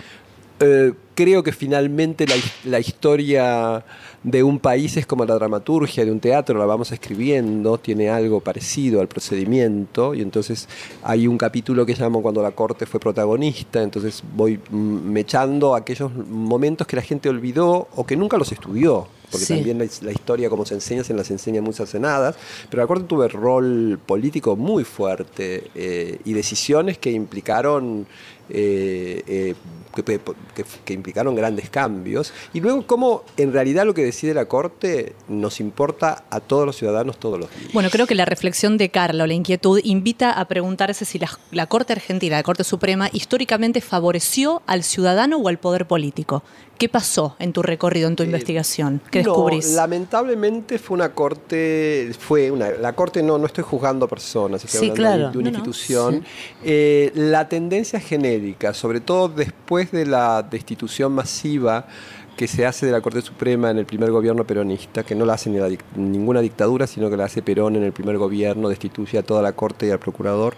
[0.59, 2.35] Eh, creo que finalmente la,
[2.65, 3.83] la historia
[4.23, 8.39] de un país es como la dramaturgia de un teatro, la vamos escribiendo, tiene algo
[8.39, 10.67] parecido al procedimiento, y entonces
[11.03, 16.11] hay un capítulo que llamo cuando la corte fue protagonista, entonces voy mm, mechando aquellos
[16.13, 19.55] momentos que la gente olvidó o que nunca los estudió, porque Sí.
[19.55, 22.35] también la, la historia como se enseña se las enseña muy cercenadas,
[22.69, 28.05] pero la corte tuvo rol político muy fuerte eh, y decisiones que implicaron
[28.49, 29.55] eh, eh,
[29.95, 34.45] que, que- que implicaron grandes cambios, y luego cómo en realidad lo que decide la
[34.45, 37.73] Corte nos importa a todos los ciudadanos todos los días.
[37.73, 41.19] Bueno, creo que la reflexión de Carla o la inquietud invita a preguntarse si
[41.51, 46.43] la, Corte Argentina, la Corte Suprema, históricamente favoreció al ciudadano o al poder político.
[46.77, 48.99] ¿Qué pasó en tu recorrido, en tu eh, investigación?
[49.11, 49.73] ¿Qué descubrís?
[49.75, 55.31] lamentablemente fue una corte, fue una, la corte no, no estoy juzgando personas, estoy hablando
[55.31, 56.23] de una institución.
[56.63, 61.87] Eh, la tendencia genérica, sobre todo después de la destitución masiva
[62.35, 65.33] que se hace de la Corte Suprema en el primer gobierno peronista, que no la
[65.33, 65.59] hace ni
[65.95, 69.53] ninguna dictadura, sino que la hace Perón en el primer gobierno, destituye a toda la
[69.53, 70.55] Corte y al Procurador.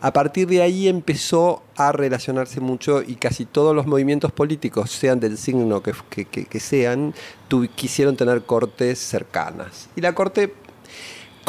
[0.00, 5.20] A partir de ahí empezó a relacionarse mucho y casi todos los movimientos políticos, sean
[5.20, 5.92] del signo que,
[6.24, 7.14] que, sean,
[7.74, 9.90] quisieron tener cortes cercanas.
[9.96, 10.54] Y la Corte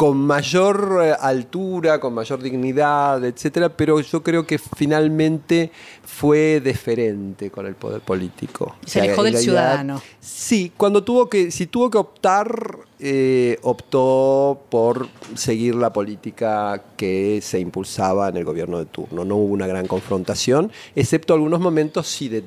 [0.00, 5.70] con mayor eh, altura, con mayor dignidad, etcétera, pero yo creo que finalmente
[6.02, 8.76] fue deferente con el poder político.
[8.86, 10.00] Se alejó del ciudadano.
[10.18, 17.40] Sí, cuando tuvo que, si tuvo que optar eh, optó por seguir la política que
[17.42, 19.24] se impulsaba en el gobierno de turno.
[19.24, 22.40] No hubo una gran confrontación, excepto algunos momentos sí de,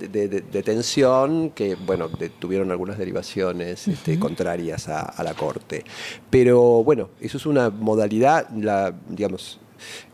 [0.64, 5.84] tensión que, bueno, tuvieron algunas derivaciones este, contrarias a, a, la Corte.
[6.30, 9.60] Pero bueno, eso es una modalidad, la, digamos,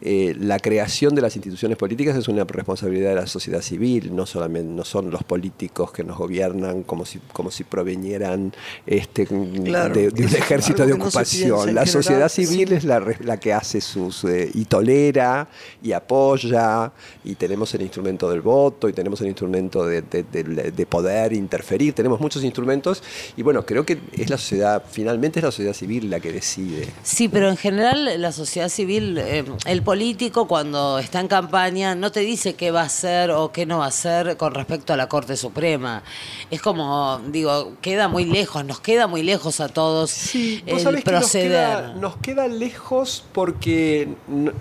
[0.01, 4.25] eh, la creación de las instituciones políticas es una responsabilidad de la sociedad civil, no
[4.25, 8.53] solamente no son los políticos que nos gobiernan como si, como si provenieran
[8.85, 11.73] este, de, un ejército de ocupación.
[11.73, 15.47] la sociedad civil es la, la, que hace sus eh, y tolera
[15.81, 16.91] y apoya
[17.23, 22.19] y tenemos el instrumento del voto y tenemos el instrumento de, de, poder interferir, tenemos
[22.19, 23.03] muchos instrumentos
[23.37, 26.87] y bueno, creo que es la sociedad, finalmente es la sociedad civil la que decide.
[27.03, 32.11] Sí, pero en general la sociedad civil eh, el político cuando está en campaña no
[32.11, 34.97] te dice qué va a hacer o qué no va a hacer con respecto a
[34.97, 36.03] la Corte Suprema.
[36.49, 41.95] Es como, digo, queda muy lejos, nos queda muy lejos a todos el proceder.
[41.97, 44.07] nos, queda, lejos porque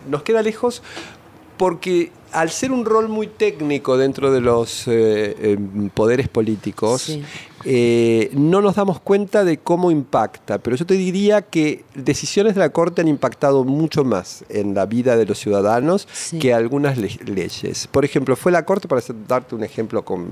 [0.08, 0.82] nos queda lejos
[1.56, 7.18] porque al ser un rol muy técnico dentro de los eh, em, poderes políticos,
[7.64, 12.60] eh, no nos damos cuenta de cómo impacta, pero yo te diría que decisiones de
[12.60, 16.06] la Corte han impactado mucho más en la vida de los ciudadanos
[16.40, 17.88] que algunas leyes.
[17.88, 20.28] Por ejemplo, fue la Corte, para darte un ejemplo con,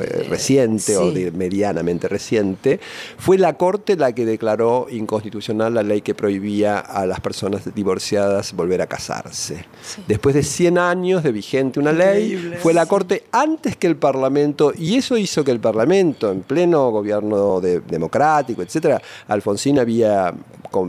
[0.00, 2.80] eh, reciente o medianamente reciente,
[3.18, 8.54] fue la Corte la que declaró inconstitucional la ley que prohibía a las personas divorciadas
[8.54, 9.64] volver a casarse.
[10.08, 14.72] Después de 100 años de vigente una ley, fue la Corte antes que el Parlamento,
[14.76, 20.32] y eso hizo que el Parlamento, en pleno gobierno democrático, etcétera, Alfonsín había,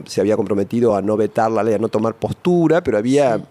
[0.05, 3.41] se había comprometido a no vetar la ley, a no tomar postura, pero había,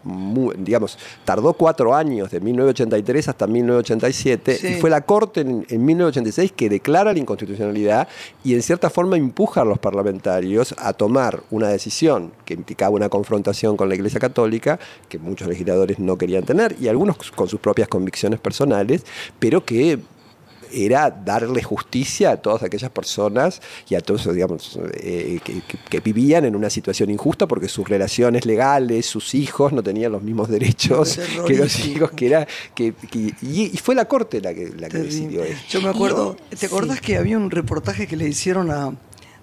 [0.59, 6.69] digamos, tardó cuatro años, de 1983 hasta 1987, y fue la Corte en, 1986 que
[6.69, 8.09] declara la inconstitucionalidad
[8.42, 13.09] y en cierta forma empuja a los parlamentarios a tomar una decisión que implicaba una
[13.09, 17.61] confrontación con la Iglesia Católica, que muchos legisladores no querían tener, y algunos con sus
[17.61, 19.05] propias convicciones personales,
[19.38, 19.99] pero que
[20.77, 25.41] era darle justicia a todas aquellas personas y a todos, digamos, eh,
[25.91, 30.23] que, vivían en una situación injusta porque sus relaciones legales, sus hijos no tenían los
[30.23, 32.95] mismos derechos que los hijos que era que,
[33.43, 35.65] y, fue la corte la que, la que decidió esto.
[35.71, 38.93] Yo me acuerdo, ¿te acordás que había un reportaje que le hicieron a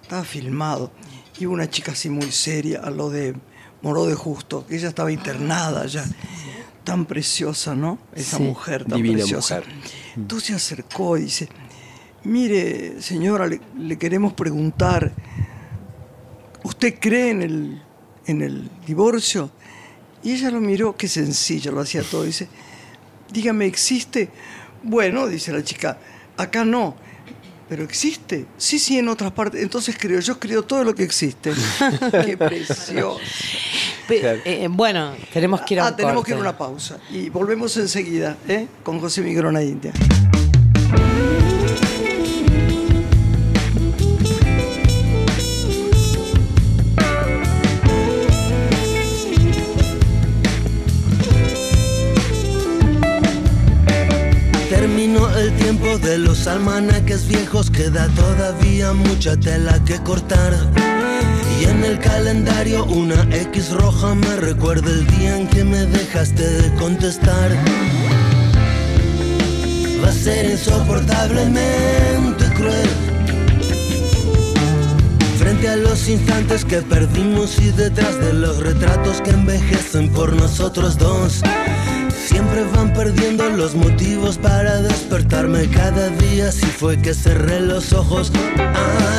[0.02, 0.90] estaba filmado
[1.38, 3.34] y una chica así muy seria a lo de
[3.82, 6.04] Moró de Justo, que ella estaba internada ya
[6.84, 7.98] tan preciosa, ¿no?
[8.14, 9.56] Esa mujer tan preciosa.
[9.56, 9.74] Mujer.
[10.16, 11.48] Entonces se acercó y dice,
[12.24, 15.12] mire, señora, le, queremos preguntar,
[16.62, 17.82] ¿usted cree en el,
[18.26, 19.50] en el divorcio?
[20.22, 22.24] Y ella lo miró, qué sencillo, lo hacía todo.
[22.24, 22.48] Dice,
[23.32, 24.30] dígame, ¿existe?
[24.82, 25.98] Bueno, dice la chica,
[26.36, 26.96] acá no.
[27.68, 28.46] Pero existe.
[28.58, 29.62] Sí, sí, en otras partes.
[29.62, 31.52] Entonces creo, yo creo todo lo que existe.
[32.24, 33.18] Qué precioso.
[34.08, 36.98] Eh, eh, bueno, tenemos que ir a ah, tenemos que ir a una pausa.
[37.10, 38.66] Y volvemos enseguida, ¿eh?
[38.82, 39.92] Con José Migrona India.
[56.44, 60.52] Los almanaques viejos, queda todavía mucha tela que cortar.
[61.58, 66.42] Y en el calendario una X roja me recuerda el día en que me dejaste
[66.42, 67.50] de contestar.
[70.04, 72.90] Va a ser insoportablemente cruel.
[75.38, 80.98] Frente a los instantes que perdimos y detrás de los retratos que envejecen por nosotros
[80.98, 81.40] dos.
[82.34, 86.50] Siempre van perdiendo los motivos para despertarme cada día.
[86.50, 88.32] Si fue que cerré los ojos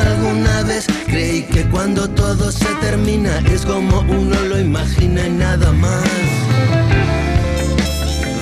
[0.06, 5.72] alguna vez, creí que cuando todo se termina es como uno lo imagina y nada
[5.72, 6.04] más.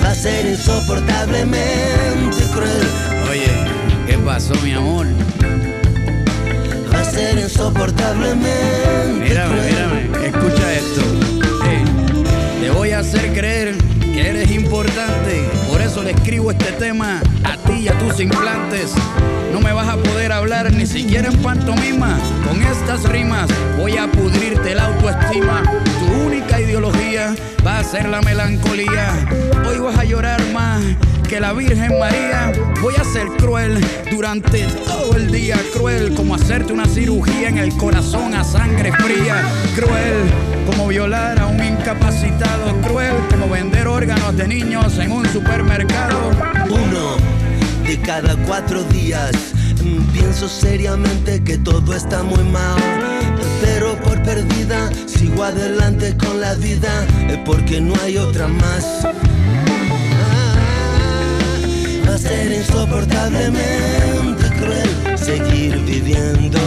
[0.03, 2.87] Va a ser insoportablemente cruel.
[3.31, 3.47] Oye,
[4.07, 5.07] ¿qué pasó, mi amor?
[6.93, 9.71] Va a ser insoportablemente Mírame, cruel.
[9.71, 11.01] mírame, escucha esto.
[12.59, 15.47] Te voy a hacer creer eres importante.
[15.69, 18.93] Por eso le escribo este tema a ti y a tus implantes.
[19.51, 22.17] No me vas a poder hablar ni siquiera en pantomima.
[22.47, 25.63] Con estas rimas voy a pudrirte la autoestima.
[25.99, 29.27] Tu única ideología va a ser la melancolía.
[29.67, 30.81] Hoy vas a llorar más
[31.27, 32.51] que la Virgen María.
[32.81, 33.79] Voy a ser cruel
[34.11, 35.57] durante todo el día.
[35.73, 39.41] Cruel como hacerte una cirugía en el corazón a sangre fría.
[39.75, 40.23] Cruel
[40.65, 42.79] como violar a un incapacitado.
[42.81, 46.31] Cruel como vender órganos de niños en un supermercado.
[46.69, 47.15] Uno
[47.87, 49.31] de cada cuatro días
[49.83, 52.77] mm, pienso seriamente que todo está muy mal.
[53.61, 59.05] Pero por perdida sigo adelante con la vida eh, porque no hay otra más.
[62.17, 66.57] Ser insoportablemente cruel seguir viviendo.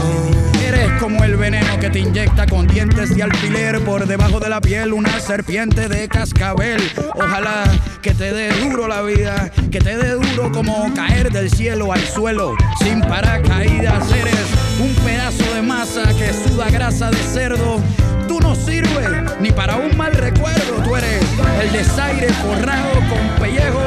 [0.62, 4.60] Eres como el veneno que te inyecta con dientes de alfiler por debajo de la
[4.60, 6.82] piel una serpiente de cascabel.
[7.14, 7.64] Ojalá
[8.02, 12.00] que te dé duro la vida, que te dé duro como caer del cielo al
[12.00, 14.12] suelo sin paracaídas.
[14.12, 14.34] Eres
[14.78, 17.80] un pedazo de masa que suda grasa de cerdo.
[18.28, 19.08] Tú no sirves
[19.40, 20.82] ni para un mal recuerdo.
[20.84, 21.24] Tú eres
[21.62, 23.80] el desaire forrado con pellejo.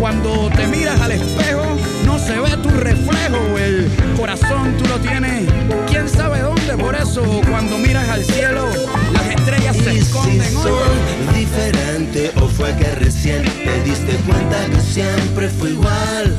[0.00, 1.64] Cuando te miras al espejo,
[2.04, 3.56] no se ve tu reflejo.
[3.56, 5.48] El corazón tú lo tienes,
[5.88, 6.76] quién sabe dónde.
[6.76, 8.66] Por eso, cuando miras al cielo,
[9.12, 10.40] las estrellas se si esconden.
[10.40, 16.36] Oye, soy diferente o fue que recién te diste cuenta que siempre fue igual.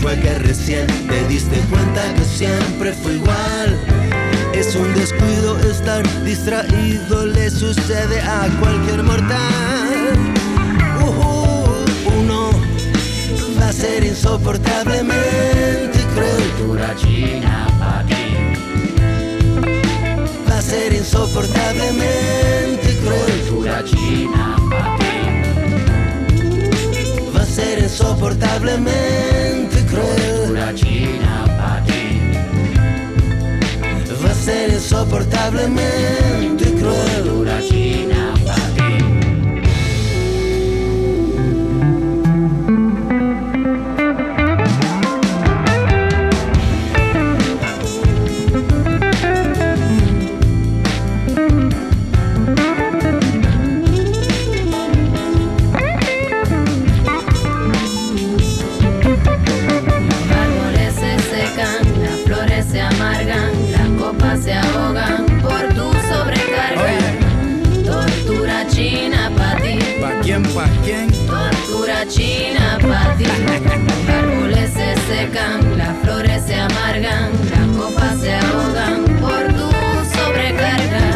[0.00, 3.78] Fue que recién te diste cuenta que siempre fue igual.
[4.54, 10.18] Es un descuido estar distraído, le sucede a cualquier mortal.
[11.00, 11.74] Ujú,
[12.18, 12.50] uno
[13.60, 16.52] va a ser insoportablemente cruel.
[20.48, 23.42] Va a ser insoportablemente cruel.
[27.34, 29.47] Va a ser insoportablemente
[30.58, 31.22] cruel.
[34.24, 37.08] Va a ser insoportablemente cruel.
[37.18, 38.37] árboles
[75.76, 79.68] las flores se amargan, las copas se ahogan por tu
[80.14, 81.06] sobrecarga.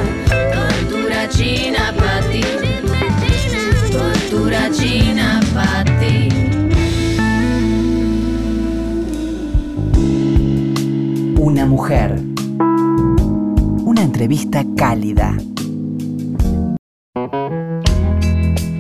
[0.55, 2.45] Tortura china pa' ti,
[3.93, 6.29] tortura china pa' ti.
[11.39, 12.21] Una mujer.
[13.85, 15.37] Una entrevista cálida.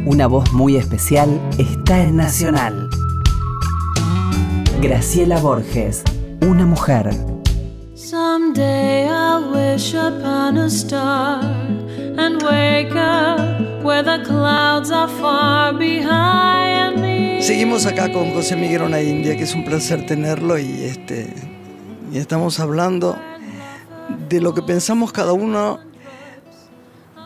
[0.04, 2.91] Una voz muy especial está en Nacional.
[4.83, 6.03] Graciela Borges,
[6.40, 7.09] una mujer.
[7.95, 11.40] Someday I'll wish upon a star
[12.18, 17.40] and wake up where the clouds are far behind me.
[17.40, 21.33] Seguimos acá con José Miguel Ona India, que es un placer tenerlo y este
[22.12, 23.16] y estamos hablando
[24.29, 25.79] de lo que pensamos cada uno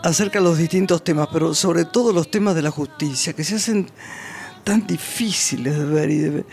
[0.02, 3.54] acerca de los distintos temas, pero sobre todo los temas de la justicia, que se
[3.54, 3.86] hacen
[4.66, 6.46] tan difíciles de ver y de ver.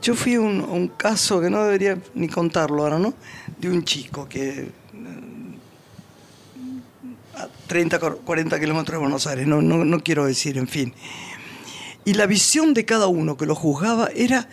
[0.00, 3.12] Yo fui a un, un caso que no debería ni contarlo ahora, ¿no?
[3.58, 4.70] De un chico que eh,
[7.36, 10.94] a 30, 40 kilómetros de Buenos Aires, no, no, no quiero decir, en fin.
[12.06, 14.48] Y la visión de cada uno que lo juzgaba era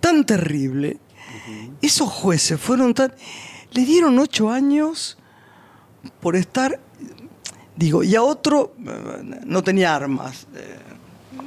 [0.00, 0.98] tan terrible.
[1.80, 3.14] Esos jueces fueron tan...
[3.72, 5.16] Le dieron ocho años
[6.20, 6.78] por estar...
[7.74, 10.46] Digo, y a otro eh, no tenía armas.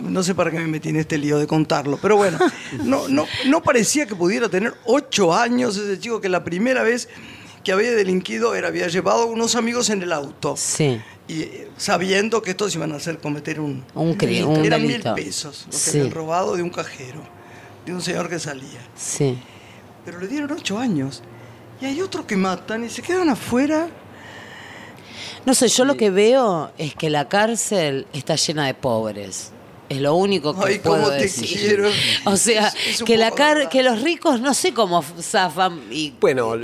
[0.02, 2.38] No sé para qué me metí en este lío de contarlo, pero bueno,
[2.84, 7.10] no, no, no parecía que pudiera tener ocho años ese chico que la primera vez
[7.64, 10.56] que había delinquido era, había llevado a unos amigos en el auto.
[10.58, 11.02] Sí.
[11.28, 15.14] Y eh, sabiendo que estos iban a hacer cometer un, Un cri- un Eran delito.
[15.16, 15.98] mil pesos, lo que Sí.
[16.00, 17.22] habían robado de un cajero,
[17.86, 18.80] de un señor que salía.
[18.96, 19.38] Sí.
[20.06, 21.22] Pero le dieron ocho años.
[21.82, 23.90] Y hay otros que matan y se quedan afuera.
[25.46, 29.52] No sé, yo lo que veo es que la cárcel está llena de pobres.
[29.90, 31.58] Es lo único que Ay, puedo cómo te decir.
[31.60, 31.90] quiero.
[32.26, 36.14] O sea, Es- es que la car que los ricos no sé cómo zafan y
[36.20, 36.56] Bueno,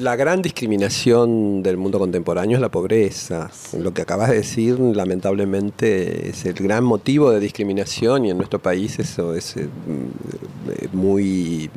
[0.00, 3.50] la gran discriminación del mundo contemporáneo es la pobreza.
[3.78, 8.58] Lo que acabas de decir, lamentablemente, es el gran motivo de discriminación y en nuestro
[8.58, 9.68] país eso es eh,
[10.70, 11.70] eh, muy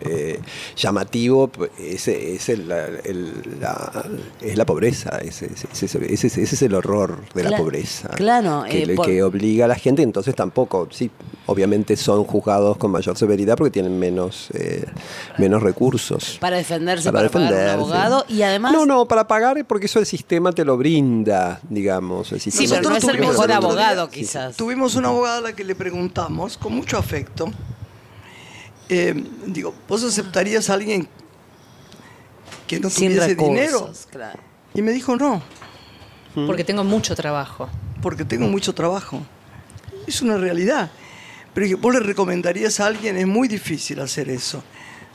[0.00, 0.40] eh,
[0.76, 1.50] llamativo.
[1.78, 4.04] Ese, es, el- la, el- la-
[4.40, 8.08] es la pobreza, ese, ese- ese- ese- ese es el horror de la pobreza.
[8.10, 11.10] claro, que, eh, por- que obliga a la gente, entonces tampoco, sí,
[11.46, 14.84] obviamente son juzgados con mayor severidad porque tienen menos, eh,
[15.38, 16.38] menos recursos.
[16.40, 20.06] para defenderse, para, pagar un abogado y además No, no, para pagar porque eso el
[20.06, 22.32] sistema te lo brinda, digamos.
[22.32, 24.56] El Sí, sistema pero no es el mejor abogado, quizás.
[24.56, 27.50] Tuvimos una abogada a la que le preguntamos con mucho afecto.
[28.88, 29.14] eh,
[29.46, 31.08] digo, ¿vos aceptarías a alguien
[32.66, 33.90] que no sin tuviese recursos, dinero?
[34.10, 34.40] claro.
[34.74, 35.42] Y me dijo, no,
[36.46, 37.68] Porque tengo mucho trabajo.
[38.02, 39.20] porque tengo mucho trabajo.
[40.08, 40.90] Es una realidad.
[41.54, 44.62] Pero dije, vos le recomendarías a alguien, es muy difícil hacer eso.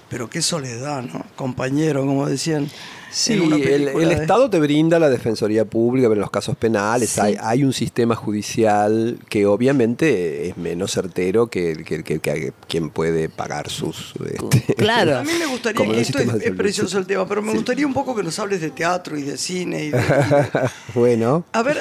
[0.10, 1.26] Pero qué soledad, ¿no?
[1.36, 2.70] Compañero, como decían.
[3.12, 7.22] Sí, el, Estado te brinda la Defensoría Pública, pero en los casos penales Sí.
[7.22, 12.90] hay, hay un sistema judicial que obviamente es menos certero que, que, que- que quien
[12.90, 14.14] puede pagar sus...
[14.26, 15.18] este, Claro.
[15.20, 17.58] A mí me gustaría, los esto es, precioso el tema, pero me Sí.
[17.58, 19.86] gustaría un poco que nos hables de teatro y de cine.
[19.86, 20.02] Y de-
[20.96, 21.46] bueno.
[21.54, 21.78] A ver,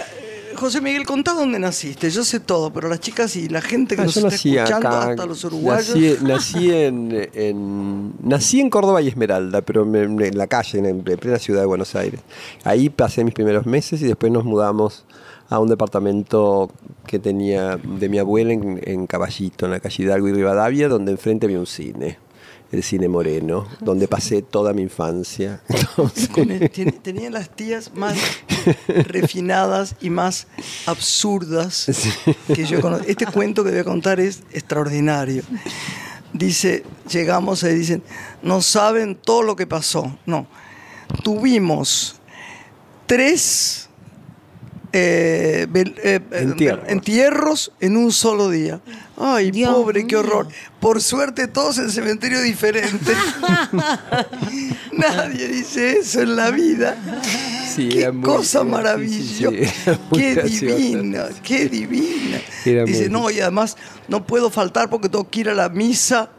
[0.62, 2.09] José Miguel, contá dónde naciste.
[2.09, 5.11] Yo sé todo, pero las chicas y la gente que Ah, nos está escuchando, acá,
[5.11, 5.94] hasta los uruguayos.
[5.96, 10.87] Nací, nací en, en- nací en Córdoba y Esmeralda, pero me- en la calle, en,
[10.87, 12.20] en plena ciudad de Buenos Aires.
[12.64, 15.05] Ahí pasé mis primeros meses y después nos mudamos
[15.51, 16.70] a un departamento
[17.07, 21.12] que tenía de mi abuela en, en Caballito, en la calle Hidalgo y Rivadavia, donde
[21.12, 22.18] enfrente había un cine.
[22.73, 25.61] El cine Moreno, donde pasé toda mi infancia.
[25.69, 28.17] Entonces, Con- ten- Tenían las tías más
[28.89, 30.47] refinadas y más
[30.87, 31.87] absurdas
[32.55, 33.05] que yo conozco.
[33.07, 35.43] Este cuento que voy a contar es extraordinario.
[36.33, 38.03] Dice, llegamos y dicen,
[38.43, 40.17] no saben todo lo que pasó.
[40.25, 40.47] No,
[41.23, 42.17] tuvimos
[43.07, 43.82] tres
[44.95, 46.89] eh, eh, eh, Entierros.
[46.89, 48.81] entierros en un solo día.
[49.17, 50.49] Ay, Dios pobre, qué horror.
[50.81, 53.13] Por suerte todos en cementerio diferente.
[54.93, 56.97] Nadie dice eso en la vida.
[57.75, 59.51] sí, Qué era muy- cosa maravillosa.
[59.57, 62.41] sí, sí, qué divina, qué divina.
[62.65, 63.77] Era Dice, muy- no, y además
[64.09, 66.31] no puedo faltar porque tengo que ir a la misa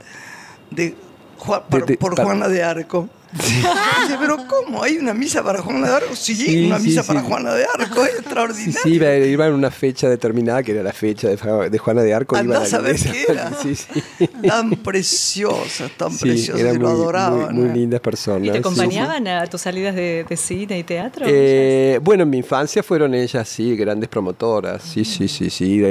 [0.72, 0.96] de,
[1.38, 3.10] Juan- De- por, de- por para- Juana de Arco.
[4.04, 4.84] Dice, pero ¿cómo?
[4.84, 6.16] ¿Hay una misa para Juana de Arco?
[6.16, 7.08] Sí, Sí, una sí, misa sí.
[7.08, 8.80] para Juana de Arco, es Sí, extraordinario.
[8.84, 11.38] sí, iba, iba en una fecha determinada, que era la fecha de,
[11.80, 12.36] Juana de Arco.
[12.36, 13.52] iba Andá a saber qué era.
[13.62, 13.88] Sí, sí.
[14.48, 17.56] Tan preciosas, tan Sí, preciosas, lo adoraban.
[17.56, 17.74] muy- muy ¿eh?
[17.82, 18.44] lindas personas.
[18.44, 18.60] ¿Y te sí.
[18.60, 21.26] acompañaban a tus salidas de, de cine y teatro?
[21.28, 24.82] Eh, bueno, en mi infancia fueron ellas, sí, grandes promotoras.
[24.84, 25.82] Sí, sí, sí, sí,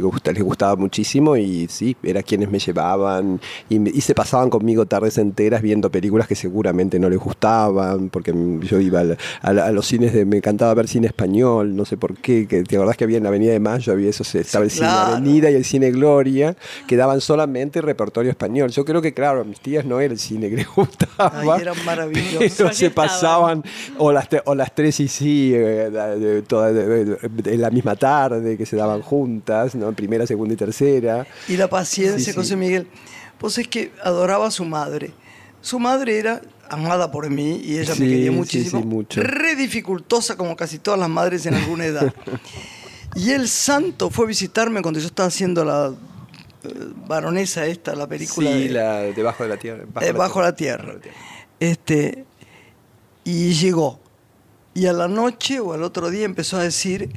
[0.00, 5.18] gusta- les gustaba muchísimo y sí, era quienes me llevaban y se pasaban conmigo tardes
[5.18, 10.12] enteras viendo películas que seguramente no les gustaban, porque yo iba al- a, los cines
[10.12, 13.16] de, me encantaba ver cine español, no sé por qué, que te acordás que había
[13.18, 15.12] en la Avenida de Mayo, había eso, estaba el cine claro.
[15.16, 18.70] Avenida y el cine Gloria, que daban solamente repertorio español.
[18.70, 21.32] Yo creo que, claro, a mis tías no era el cine que les gustaba.
[21.54, 22.52] Ay, eran maravillosos.
[22.56, 23.62] Pero se pasaban,
[23.98, 27.70] o las, o las tres y sí, eh, de- de- todas de- de- en la
[27.70, 29.92] misma tarde, que se daban juntas, ¿no?
[29.92, 31.26] Primera, segunda y tercera.
[31.48, 32.32] Y la paciencia, Sí, sí.
[32.32, 32.86] José Miguel.
[33.38, 35.10] Pues es que adoraba a su madre.
[35.60, 36.40] Su madre era
[36.72, 38.80] amada por mí y ella Sí, me quería muchísimo.
[38.80, 39.22] sí, mucho.
[39.22, 42.12] Re dificultosa como casi todas las madres en alguna edad.
[43.14, 45.92] y el santo fue a visitarme cuando yo estaba haciendo la
[46.64, 46.68] eh,
[47.06, 49.84] baronesa esta, la película sí, de, la debajo de la tierra.
[50.14, 50.94] bajo la tierra.
[51.60, 52.24] Este,
[53.24, 54.00] y llegó.
[54.74, 57.10] Y a la noche o al otro día empezó a decir,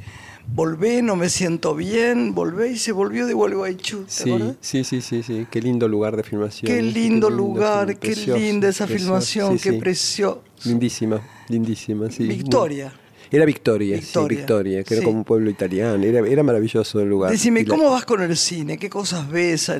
[0.54, 4.04] volvé, no me siento bien, volvé y se volvió de Gualeguaychú.
[4.04, 5.46] ¿te Sí, sí, sí, sí, sí.
[5.50, 6.70] Qué lindo lugar de filmación.
[6.70, 9.78] Qué lindo film, lugar, qué precioso, linda esa precioso, filmación, sí, qué sí.
[9.78, 10.42] precioso.
[10.64, 12.24] Lindísima, lindísima, sí.
[12.24, 12.92] Victoria.
[13.30, 16.02] Era Victoria, Victoria, sí, Victoria, que era como un pueblo italiano.
[16.04, 17.30] Era, era maravilloso el lugar.
[17.32, 18.78] Decime, la- ¿cómo vas con el cine?
[18.78, 19.70] ¿Qué cosas ves?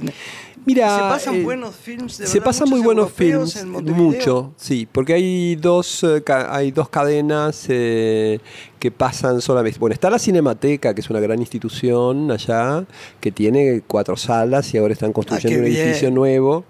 [0.65, 2.19] Mira, ¿Se pasan eh, buenos films?
[2.19, 2.45] de Se verdad?
[2.47, 8.41] pasan muy ¿Muchos buenos films, mucho, sí, porque hay dos, eh, hay dos cadenas eh,
[8.81, 9.79] que pasan solamente.
[9.79, 12.85] Bueno, está la Cinemateca, que es una gran institución allá,
[13.21, 16.65] que tiene cuatro salas y ahora están construyendo Ah, qué un edificio nuevo.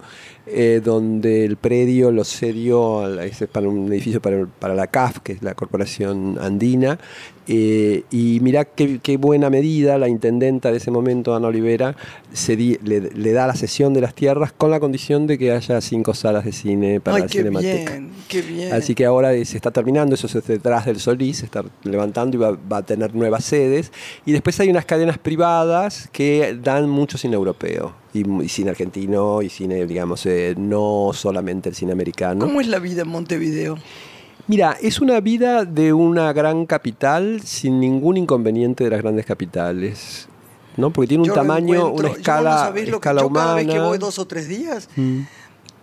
[0.47, 5.33] Eh, donde el predio lo cedió es para un edificio para, para la CAF, que
[5.33, 6.99] es la Corporación Andina,
[7.49, 11.97] eh, y mirá qué, qué buena medida la intendenta de ese momento, Ana Olivera,
[12.49, 12.79] le,
[13.15, 16.45] le da la cesión de las tierras con la condición de que haya cinco salas
[16.45, 17.93] de cine para Ay, la qué Cinemateca.
[17.93, 18.73] bien, qué bien.
[18.73, 22.37] Así que ahora eh, se está terminando, eso es detrás del Solís, se está levantando
[22.37, 23.93] y va, va a tener nuevas sedes.
[24.25, 29.43] Y después hay unas cadenas privadas que dan mucho cine europeo, y, y cine argentino,
[29.43, 32.47] y cine, digamos, eh, no solamente el cine americano.
[32.47, 33.79] ¿Cómo es la vida en Montevideo?
[34.49, 40.29] Mira, es una vida de una gran capital sin ningún inconveniente de las grandes capitales.
[40.77, 40.91] ¿no?
[40.91, 43.79] Porque tiene un Yo tamaño, una yo no escala, que- escala yo cada vez que
[43.81, 45.21] voy dos o tres días, Mm.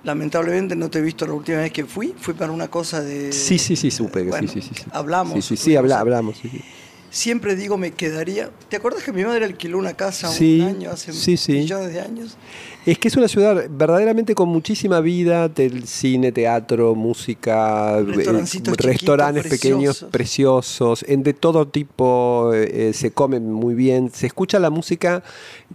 [0.04, 3.32] lamentablemente no te he visto la última vez que fui, fui para una cosa de...
[3.32, 6.38] Sí, sí, sí, supe que Bueno, sí, sí, hablamos, Sí, sí, habla- hablamos.
[6.38, 6.62] sí.
[7.10, 8.50] Siempre digo me quedaría...
[8.70, 12.38] ¿Te acuerdas que mi madre alquiló una casa un año, hace millones de años?
[12.86, 18.44] Es que es una ciudad verdaderamente con muchísima vida, del cine, teatro, música, eh,
[18.78, 24.60] restaurantes pequeños, preciosos, en de todo tipo, eh, eh, se come muy bien, se escucha
[24.60, 25.24] la música,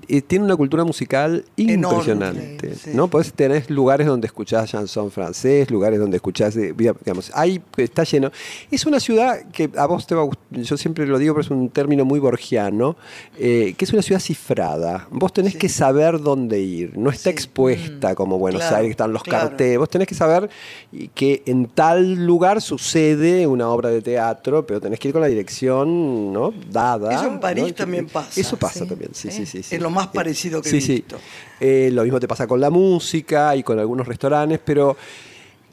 [0.06, 2.90] eh, tiene una cultura musical Enorme, impresionante, sí.
[2.92, 3.08] ¿no?
[3.08, 8.30] Podés tener lugares donde escuchás chanson francés, lugares donde escuchás, digamos, hay, está lleno.
[8.70, 11.40] Es una ciudad que a vos te va a gust- yo siempre lo digo, pero
[11.42, 12.96] es un término muy borgiano,
[13.38, 15.08] que es una ciudad cifrada.
[15.10, 15.58] Vos tenés Sí.
[15.58, 17.30] que saber dónde ir, no está Sí.
[17.30, 19.48] expuesta como Buenos Claro, Aires, están los claro.
[19.48, 19.78] carteles.
[19.78, 20.50] Vos tenés que saber
[21.14, 25.28] que en tal lugar sucede una obra de teatro, pero tenés que ir con la
[25.28, 26.52] dirección ¿no?
[26.70, 27.12] dada.
[27.14, 27.74] Eso en París ¿no?
[27.74, 28.40] también pasa.
[28.40, 29.62] Eso pasa Sí, también, sí, sí, sí.
[29.62, 29.74] sí.
[29.76, 31.16] Es lo más Eh, parecido que he visto.
[31.60, 34.96] Eh, lo mismo te pasa con la música y con algunos restaurantes, pero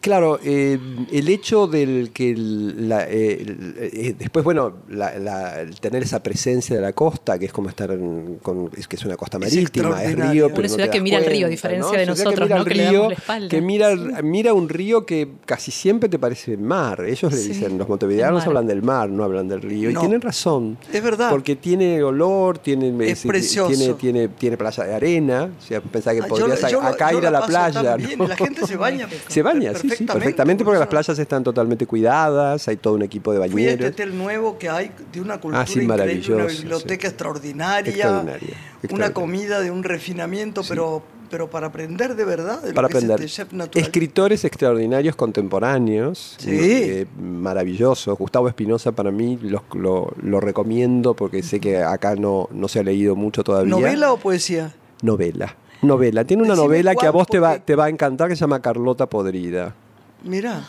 [0.05, 0.77] claro, eh,
[1.11, 6.03] el hecho del que el- la- eh, el- eh, después, bueno, la- la- el tener
[6.03, 9.17] esa presencia de la costa, que es como estar en, con, es que es una
[9.17, 11.49] costa marítima, es, río, Una pero no ciudad te que das mira el río, a
[11.49, 11.97] cuenta, diferencia ¿no?
[11.97, 12.61] de Ciudad nosotros, mira ¿no?
[12.61, 13.49] el Que río, la espalda.
[13.49, 17.03] que mira, mira un río que casi siempre te parece mar.
[17.05, 19.89] Ellos le Sí, dicen, los montevideanos hablan del mar, no hablan del río.
[19.91, 19.99] No.
[19.99, 20.77] Y tienen razón.
[20.93, 21.29] Es verdad.
[21.31, 23.69] Porque tiene olor, tiene, Es precioso.
[23.75, 25.49] tiene, tiene, tiene playa de arena.
[25.57, 27.97] O sea, pensá que Ah, podrías yo acá yo ir a la playa.
[27.97, 32.67] la gente se baña Se baña, sí, sí, perfectamente, porque las playas están totalmente cuidadas,
[32.67, 33.93] hay todo un equipo de Fui a este bañeros.
[33.93, 37.07] hotel nuevo que hay de una cultura Ah, sí, increíble, una biblioteca sí.
[37.07, 38.57] extraordinaria, Extraordinaria,
[38.91, 42.97] una comida de un refinamiento, pero, pero para aprender de verdad de lo para que
[42.97, 43.19] aprender.
[43.19, 43.83] es este chef natural.
[43.83, 46.49] Escritores extraordinarios contemporáneos, Sí.
[46.51, 48.17] eh, maravillosos.
[48.17, 52.83] Gustavo Espinosa para mí lo, lo recomiendo porque sé que acá no, no se ha
[52.83, 53.69] leído mucho todavía.
[53.71, 54.73] ¿Novela o poesía?
[55.01, 55.55] Novela.
[55.81, 56.23] Novela.
[56.23, 58.41] Tiene una Decime novela que a vos te va, te va a encantar que se
[58.41, 59.75] llama Carlota Podrida.
[60.24, 60.63] Mira,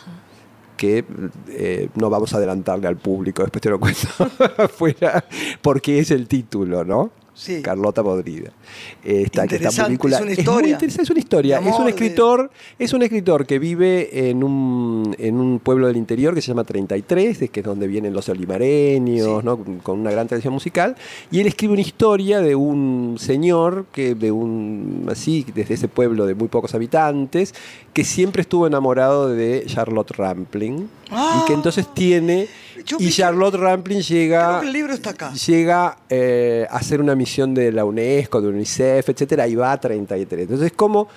[0.77, 1.03] que
[1.49, 4.07] eh, no vamos a adelantarle al público, después te lo cuento
[4.57, 5.25] afuera,
[5.61, 7.11] porque es el título, ¿no?
[7.37, 7.61] Sí.
[7.61, 8.49] Carlota Podrida.
[9.03, 10.71] Está, que está Interesante, muy vinculada- es una muy historia.
[10.73, 11.59] interesante, es una historia.
[11.59, 15.97] Es un de- escritor, es un escritor que vive en un, en un pueblo del
[15.97, 19.45] interior que se llama 33, es que es donde vienen los olimareños, Sí.
[19.45, 19.57] ¿no?
[19.63, 20.95] con con una gran tradición musical,
[21.31, 26.25] y él escribe una historia de un señor que de un así desde ese pueblo
[26.25, 27.53] de muy pocos habitantes
[27.93, 31.41] que siempre estuvo enamorado de Charlotte Rampling Ah.
[31.41, 32.47] y que entonces tiene
[32.87, 35.33] Yo y Charlotte Rampling llega creo que el libro está acá.
[35.33, 39.79] llega eh, a hacer una misión de la UNESCO, de UNICEF, etcétera, y va a
[39.79, 40.43] 33.
[40.43, 41.09] Entonces, ¿cómo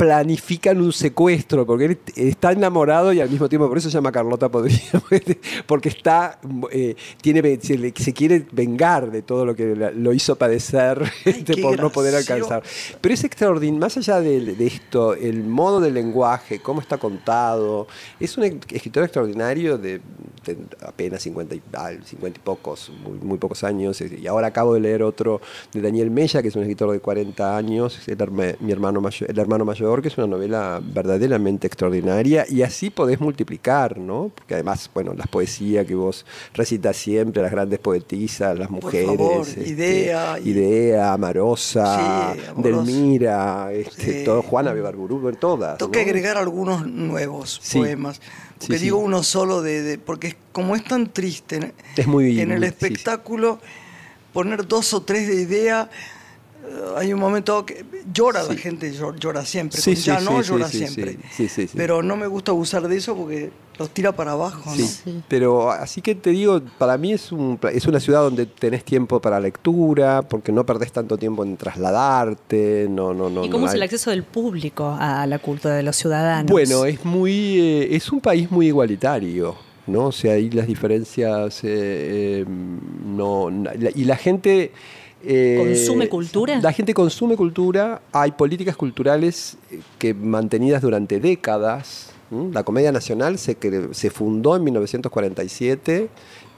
[0.00, 1.66] planifican un secuestro?
[1.66, 5.02] Porque él está enamorado y al mismo tiempo, por eso se llama Carlota Podrida,
[5.66, 6.40] porque está,
[6.72, 11.90] eh, tiene, se, quiere vengar de todo lo que lo hizo padecer este, por no
[11.90, 12.62] poder alcanzar.
[12.98, 17.86] Pero es extraordinario, más allá de, de esto, el modo del lenguaje, cómo está contado,
[18.18, 20.00] es un escritor extraordinario de,
[20.46, 24.00] de apenas 50 y, ah, 50 y pocos, muy, muy pocos años.
[24.00, 25.40] Y ahora acabo de leer otro
[25.72, 29.38] de Daniel Mella, que es un escritor de 40 años, el, mi hermano mayor, el
[29.38, 32.46] hermano mayor, que es una novela verdaderamente extraordinaria.
[32.48, 34.30] Y así podés multiplicar, ¿no?
[34.34, 36.24] Porque además, bueno, las poesías que vos
[36.54, 39.06] recitas siempre, las grandes poetisas, las mujeres.
[39.08, 42.62] favor, este, Idea Idea, Amarosa, Sí.
[42.62, 44.24] Delmira, este, Sí.
[44.24, 45.78] todo, Juana Vivarburú, en todas.
[45.78, 47.78] Tengo que agregar algunos nuevos Sí.
[47.78, 48.20] poemas.
[48.58, 52.52] Porque digo uno solo de, de- porque como es tan triste en, Es muy en
[52.52, 53.58] el espectáculo
[54.34, 55.88] poner dos o tres de idea
[56.96, 59.80] hay un momento que llora la gente, llor- llora siempre.
[59.80, 61.12] Sí, ya no sí, llora siempre.
[61.12, 61.74] sí, sí, sí, sí.
[61.76, 64.76] Pero no me gusta abusar de eso porque los tira para abajo, ¿no?
[64.86, 68.84] Sí, pero así que te digo, para mí es, un, es una ciudad donde tenés
[68.84, 73.44] tiempo para lectura, porque no perdés tanto tiempo en trasladarte, no, no, no.
[73.44, 76.50] ¿Y cómo no es el acceso del público a la cultura de los ciudadanos?
[76.50, 79.56] Bueno, es muy, eh, es un país muy igualitario,
[79.86, 80.06] ¿no?
[80.06, 83.48] O sea, ahí las diferencias, eh, eh, no,
[83.94, 84.72] y la gente...
[85.24, 86.60] eh, ¿Consume cultura?
[86.60, 92.10] La gente consume cultura, hay políticas culturales eh, que mantenidas durante décadas.
[92.52, 93.56] La Comedia Nacional se,
[93.90, 96.08] se fundó en 1947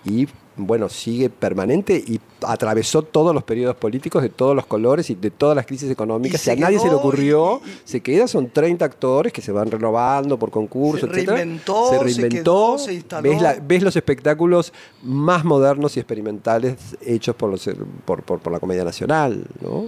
[0.04, 5.14] y bueno, sigue permanente y atravesó todos los periodos políticos de todos los colores y
[5.14, 6.40] de todas las crisis económicas.
[6.40, 9.50] Y Si a nadie se le ocurrió, y- se queda, son 30 actores que se
[9.52, 11.36] van renovando por concurso, Se etcétera.
[11.38, 12.36] reinventó, se se reinventó,
[12.74, 13.30] quedó, se instaló.
[13.30, 14.72] ves, la- ves los espectáculos
[15.02, 17.68] más modernos y experimentales hechos por, los,
[18.04, 19.86] por, por- por la Comedia Nacional, ¿no?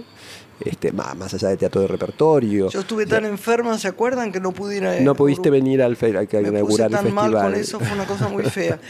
[0.61, 2.69] Este, más, más allá de teatro de repertorio.
[2.69, 4.31] Yo estuve tan enferma, ¿se acuerdan?
[4.31, 6.91] Que no pude ir a no pudiste venir al fe- a que Me puse inaugurar
[6.91, 8.79] el tan mal con eso, fue una cosa muy fea.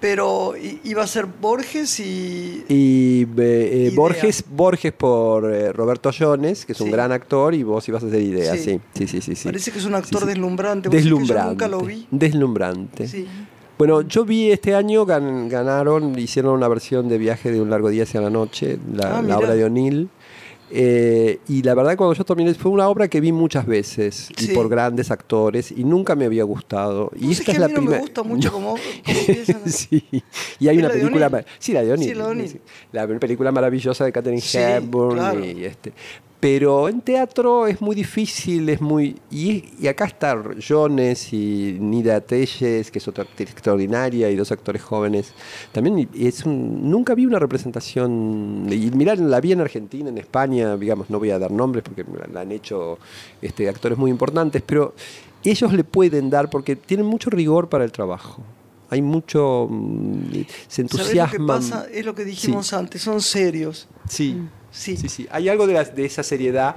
[0.00, 2.64] Pero iba a ser Borges y...
[2.68, 3.90] Y eh, Idea.
[3.94, 8.06] Borges, Borges por eh, Roberto Jones, que es un gran actor, y vos ibas a
[8.06, 8.80] hacer idea, Sí.
[8.94, 9.06] sí.
[9.06, 9.44] Sí, sí.
[9.44, 10.88] Parece que es un actor deslumbrante.
[10.88, 11.50] yo Deslumbrante.
[11.50, 12.06] nunca lo vi.
[12.10, 13.26] Deslumbrante.
[13.76, 17.88] Bueno, yo vi este año, gan- ganaron, hicieron una versión de Viaje de un largo
[17.88, 20.08] día hacia la noche, la, Ah, la obra de O'Neill.
[20.72, 24.46] Eh, y la verdad cuando yo terminé, fue una obra que vi muchas veces y
[24.46, 24.52] Sí.
[24.54, 27.10] por grandes actores y nunca me había gustado.
[27.16, 28.02] Y esta es que la a mí no me primera.
[28.02, 29.62] gusta mucho cómo empiezan.
[29.70, 30.04] sí.
[30.60, 31.28] Y hay ¿Es una la de película.
[31.28, 32.10] Ma- Sí, la de O'Neill.
[32.10, 32.60] Sí, la de O'Neill.
[32.92, 35.16] La película maravillosa de Catherine Hepburn.
[35.16, 35.44] claro.
[35.44, 35.92] y este.
[36.40, 39.16] Pero en teatro es muy difícil, es muy.
[39.30, 44.50] Y, y acá está Jones y Nida Telles, que es otra actriz extraordinaria, y dos
[44.50, 45.34] actores jóvenes.
[45.70, 48.66] También es un- nunca vi una representación.
[48.70, 52.04] Y mirá, la vi en Argentina, en España, digamos, no voy a dar nombres porque
[52.18, 52.98] la, la han hecho
[53.42, 54.94] este, actores muy importantes, pero
[55.44, 58.42] ellos le pueden dar porque tienen mucho rigor para el trabajo.
[58.88, 59.68] Hay mucho.
[59.70, 61.46] mm, Se ¿Sabés lo que entusiasman.
[61.46, 61.86] pasa?
[61.92, 62.76] Es lo que dijimos Sí.
[62.76, 63.86] antes, son serios.
[64.08, 64.36] Sí.
[64.72, 64.96] Sí.
[64.96, 65.26] Sí, sí.
[65.30, 66.76] Hay algo de, la- de esa seriedad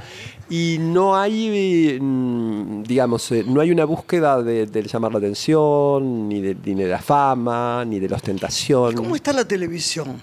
[0.49, 6.27] y no hay, mm, digamos, eh, no hay una búsqueda de, de llamar la atención,
[6.27, 8.95] ni de, ni de la fama, ni de la ostentación.
[8.95, 10.21] ¿Cómo está la televisión?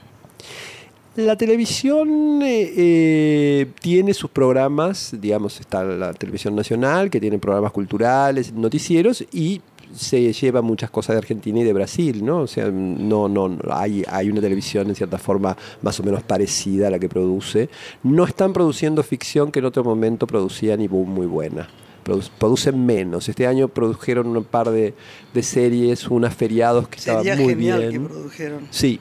[1.17, 7.73] La televisión eh, eh, tiene sus programas, digamos, está la televisión nacional, que tiene programas
[7.73, 9.61] culturales, noticieros, y
[9.95, 12.39] se lleva muchas cosas de Argentina y de Brasil, ¿no?
[12.41, 16.89] O sea, no, no, hay, hay una televisión en cierta forma más o menos parecida
[16.89, 17.69] a la que produce.
[18.03, 21.69] No están produciendo ficción que en otro momento producían y boom, muy buena.
[22.05, 23.29] Produ- Producen menos.
[23.29, 24.95] Este año produjeron un par de,
[25.35, 27.93] de series, unas feriados que Sería estaban muy genial bien.
[27.93, 28.61] que produjeron.
[28.71, 28.99] Sí,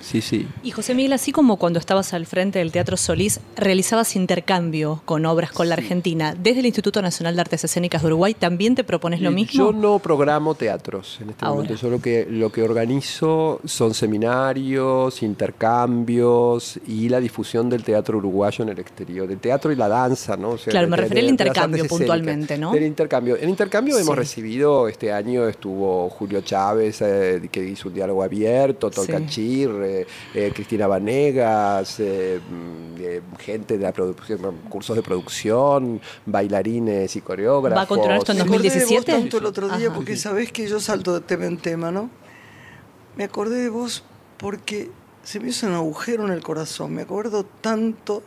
[0.00, 0.46] sí, sí.
[0.62, 5.26] Y José Miguel, así como cuando estabas al frente del Teatro Solís, realizabas intercambio con
[5.26, 8.84] obras con la Argentina, desde el Instituto Nacional de Artes Escénicas de Uruguay, ¿también te
[8.84, 9.66] propones lo mismo?
[9.66, 11.62] Yo no programo teatros en este Ahora.
[11.62, 11.74] momento.
[11.80, 18.62] Yo lo que, lo que organizo son seminarios, intercambios y la difusión del teatro uruguayo
[18.64, 19.28] en el exterior.
[19.28, 20.50] Del teatro y la danza, ¿no?
[20.50, 22.72] O sea, Claro, me refería al intercambio puntualmente, ¿no?
[22.72, 23.36] Del intercambio.
[23.36, 28.90] En intercambio hemos recibido, este año estuvo Julio Chávez, eh, que hizo un diálogo abierto,
[28.90, 34.38] Tolcachir, eh, eh, Cristina Vanegas, eh, mm, eh, gente de la producción,
[34.68, 37.78] cursos de producción, bailarines y coreógrafos.
[37.78, 39.12] ¿Va a continuar esto en Me acordé de vos 2017?
[39.12, 39.94] tanto el otro día Ajá.
[39.96, 42.10] porque sabés que yo salto de tema en tema, ¿no?
[43.16, 44.04] Me acordé de vos
[44.38, 44.90] porque
[45.22, 46.94] se me hizo un agujero en el corazón.
[46.94, 48.22] Me acuerdo tanto,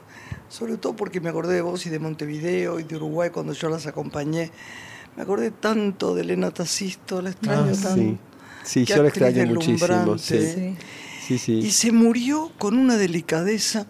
[0.50, 3.70] sobre todo porque me acordé de vos y de Montevideo y de Uruguay cuando yo
[3.70, 4.52] las acompañé.
[5.16, 7.96] Me acordé tanto de Elena Tacisto, la extraño Ah, tanto.
[8.02, 8.18] sí.
[8.64, 10.18] Sí, yo la extraño muchísimo.
[10.18, 10.76] Sí.
[11.28, 11.54] Sí, sí.
[11.54, 13.88] Y se murió con una delicadeza.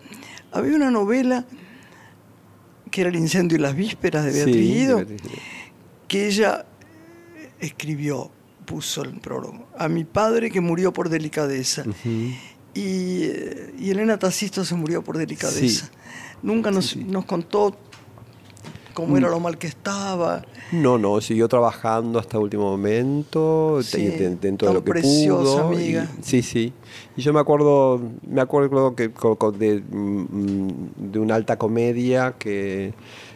[0.51, 1.45] Había una novela
[2.91, 5.41] que era El incendio y las vísperas de Beatriz Sí, Guido, de Beatriz Guido.
[6.07, 6.65] que ella
[7.37, 8.29] eh, escribió,
[8.65, 11.83] puso el prólogo, a mi padre que murió por delicadeza.
[12.75, 15.89] y, eh, y Elena Tacisto se murió por delicadeza.
[16.43, 17.77] Nunca nos, nos contó
[18.93, 20.43] cómo era lo mal que estaba.
[20.71, 25.73] No, no, siguió trabajando hasta último momento, Sí, dentro de lo que preciosa, pudo.
[25.73, 26.07] y- amiga.
[26.21, 26.73] sí, sí.
[27.15, 29.11] Y yo me acuerdo, me acuerdo que
[29.51, 30.67] de, mm,
[31.11, 32.93] de una alta comedia que,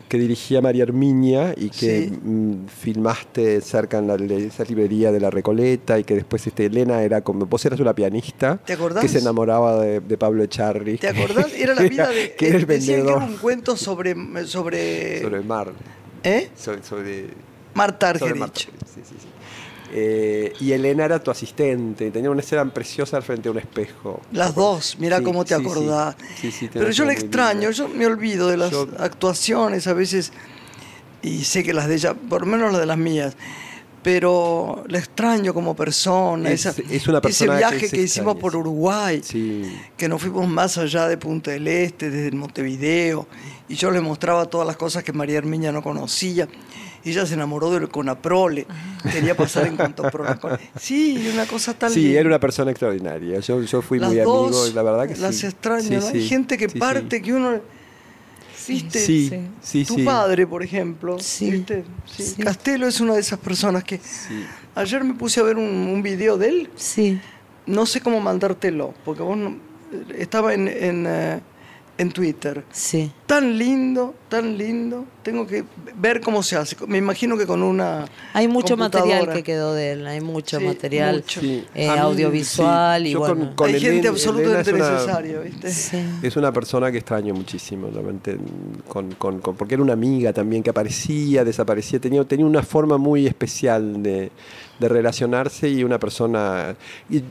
[0.08, 2.20] que dirigía María Herminia y que Sí.
[2.24, 7.02] mm, filmaste cerca en la, esa librería de la Recoleta y que después este, Elena
[7.04, 9.02] era como, vos eras una pianista ¿Te acordás?
[9.02, 10.98] que se enamoraba de, de Pablo Echarri.
[10.98, 11.54] ¿Te acordás?
[11.54, 12.34] Era la vida de...
[12.36, 14.16] que era el decían que vendedor era un cuento sobre...
[14.46, 15.72] sobre, sobre el mar.
[16.24, 16.50] ¿Eh?
[16.56, 17.26] Sobre, sobre,
[17.74, 18.38] Marta Argerich.
[18.38, 19.27] Marta, sí, sí, sí.
[19.94, 24.22] Eh, y Elena era tu asistente, tenía una escena preciosa al frente de un espejo.
[24.34, 26.16] Las dos, mira Sí, cómo te sí, acordás.
[26.42, 30.34] Sí, Pero yo muy extraño, yo me olvido de las Yo- actuaciones a veces,
[31.22, 33.36] y sé que las de ella, por lo menos las de las mías,
[34.04, 36.50] pero le extraño como persona.
[36.52, 38.56] Es- esa- es una persona ese viaje que que, hicimos por.
[38.56, 39.64] Uruguay, Sí.
[39.98, 43.28] que nos fuimos más allá de Punta del Este, desde Montevideo,
[43.68, 46.48] y yo le mostraba todas las cosas que María Herminia no conocía.
[47.08, 48.68] Y ella se enamoró del Conaprole,
[49.14, 50.38] quería pasar en cuanto Prole.
[50.78, 53.40] Sí, una cosa tan Sí, era una persona extraordinaria.
[53.40, 55.46] Yo, yo fui Las muy dos, amigo y la verdad que las sí.
[55.46, 56.02] extraño, Sí, ¿no?
[56.02, 56.18] sí.
[56.18, 56.80] Hay gente que Sí, sí.
[56.80, 57.62] parte, que uno...
[58.68, 59.00] ¿Viste?
[59.00, 59.32] Sí,
[59.62, 59.86] Sí.
[59.86, 60.04] tu sí.
[60.04, 61.18] padre, por ejemplo.
[61.20, 61.50] Sí.
[61.52, 61.86] ¿viste?
[62.06, 62.24] Sí.
[62.24, 62.42] Sí.
[62.44, 63.98] Castelo es una de esas personas que...
[64.00, 64.44] Sí.
[64.76, 67.20] Ayer me puse a ver un, un video de él, Sí.
[67.66, 69.56] no sé cómo mandártelo, porque vos no-
[70.18, 71.40] estaba en, en, eh,
[71.98, 72.64] en Twitter.
[72.72, 73.12] Sí.
[73.26, 75.06] Tan lindo, tan lindo.
[75.24, 75.64] Tengo que
[75.96, 76.76] ver cómo se hace.
[76.88, 78.06] Me imagino que con una.
[78.34, 81.42] Hay mucho material que quedó de él, hay mucho Sí, material mucho.
[81.42, 81.66] Sí.
[81.76, 83.56] eh, mí, audiovisual sí, y yo con- bueno.
[83.56, 85.72] con Hay Elena- gente absolutamente es una- necesaria, ¿viste?
[85.72, 85.98] Sí.
[86.22, 88.38] Es una persona que extraño muchísimo, realmente,
[88.88, 92.98] con, con- con- porque era una amiga también que aparecía, desaparecía, tenía, tenía una forma
[92.98, 94.32] muy especial de,
[94.80, 96.76] de relacionarse y una persona
[97.10, 97.24] y-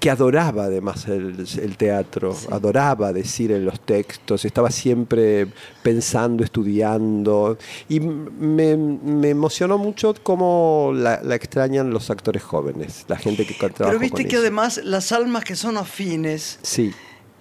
[0.00, 5.48] que adoraba además el, el teatro, adoraba decir en los textos, estaba siempre
[5.82, 13.16] pensando, estudiando y me, me emocionó mucho cómo la, la extrañan los actores jóvenes, la
[13.16, 16.92] gente que trabaja Pero viste con que además las almas que son afines, Sí.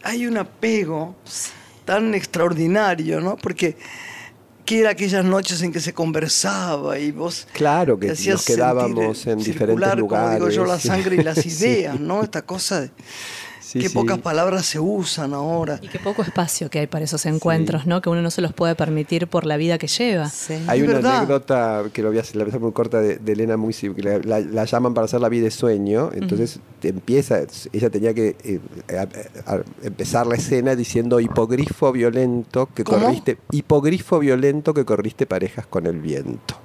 [0.03, 1.15] hay un apego
[1.85, 3.37] tan extraordinario, ¿no?
[3.37, 3.77] Porque
[4.67, 9.39] que era aquellas noches en que se conversaba y vos Claro, que nos quedábamos en
[9.41, 10.83] circular, diferentes como digo yo, la lugares.
[10.83, 11.49] sangre y las Sí.
[11.49, 12.21] ideas, ¿no?
[12.21, 12.91] Esta cosa de
[13.67, 13.93] Sí, qué sí.
[13.95, 15.77] pocas palabras se usan ahora.
[15.81, 18.01] Y qué poco espacio que hay para esos encuentros, ¿no?
[18.01, 20.29] Que uno no se los puede permitir por la vida que lleva.
[20.29, 20.53] Sí.
[20.67, 21.17] Hay una verdad.
[21.17, 23.57] anécdota que lo voy a hacer, la voy a hacer muy corta de, de Elena
[23.57, 27.39] muy que la, la- la llaman para hacer la vida de sueño, entonces empieza,
[27.73, 28.59] ella tenía que eh,
[28.97, 33.01] a- a- empezar la escena diciendo hipogrifo violento que ¿Cómo?
[33.05, 36.55] corriste, hipogrifo violento que corriste parejas con el viento.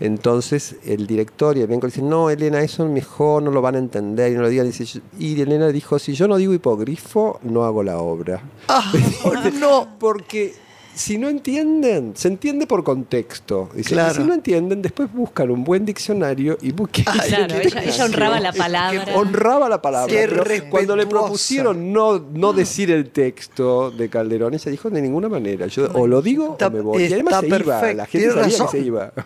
[0.00, 3.74] Entonces el director y el elenco le dicen, no, Elena, eso mejor no lo van
[3.74, 4.70] a entender y no lo digan.
[5.18, 8.42] Y Elena dijo, si yo no digo hipogrifo, no hago la obra.
[8.68, 8.92] Ah,
[9.60, 9.88] no.
[9.98, 10.54] Porque
[10.98, 13.68] si no entienden, se entiende por contexto.
[13.74, 14.14] Dice, Claro.
[14.14, 17.04] si no entienden, después buscan un buen diccionario y busquen.
[17.08, 19.16] Ay, Claro, ella, ella honraba la palabra.
[19.16, 20.12] Honraba la palabra.
[20.12, 25.28] Pero cuando le propusieron no, no decir el texto de Calderón, ella dijo de ninguna
[25.28, 25.66] manera.
[25.68, 27.02] Yo o lo digo Está- o me voy.
[27.04, 27.92] Y además se iba.
[27.92, 28.66] La gente tiene sabía razón.
[28.66, 29.12] que se iba.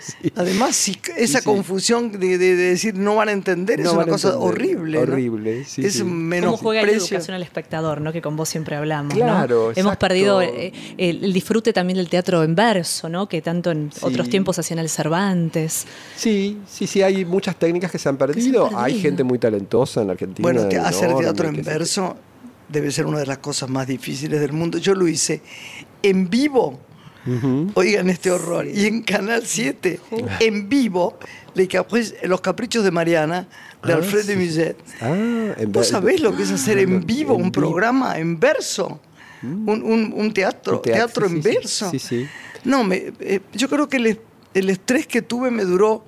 [0.00, 0.32] Sí.
[0.36, 1.44] Además, si esa sí.
[1.44, 4.48] confusión de, de- de decir no van a entender es una cosa entender.
[4.48, 4.98] horrible.
[4.98, 5.02] ¿no?
[5.12, 6.02] Horrible, sí, es sí.
[6.02, 8.12] un ¿Cómo juega la educación al espectador, ¿no?
[8.12, 9.12] que con vos siempre hablamos?
[9.14, 9.80] Claro, ¿no?
[9.80, 10.72] Hemos perdido eh,
[11.08, 13.28] el, el disfrute también del teatro en verso, ¿no?
[13.28, 14.00] que tanto en Sí.
[14.02, 15.86] otros tiempos hacían el Cervantes.
[16.16, 18.66] Sí, sí, sí, hay muchas técnicas que se han perdido.
[18.76, 19.02] Hay perdido.
[19.02, 20.42] gente muy talentosa en Argentina.
[20.46, 22.16] Bueno, te- hacer enorme, teatro en se- verso
[22.68, 24.78] debe ser una de las cosas más difíciles del mundo.
[24.78, 25.42] Yo lo hice
[26.02, 26.78] en vivo.
[27.74, 28.66] Oigan este horror.
[28.66, 30.00] Y en Canal 7,
[30.40, 31.18] en vivo,
[31.54, 33.46] Les Capri- Los Caprichos de Mariana,
[33.84, 34.38] de Ah, Alfred de sí.
[34.38, 34.76] Musset.
[35.02, 35.14] Ah,
[35.58, 37.60] en ¿Vos sabés lo que es hacer en vivo En un vivo.
[37.66, 39.00] programa en verso?
[39.42, 41.28] Un, un- un teatro, Un teatro, teatro
[41.98, 42.26] sí.
[42.64, 44.18] No, me, eh, yo creo que el, es-
[44.54, 46.04] el estrés que tuve me duró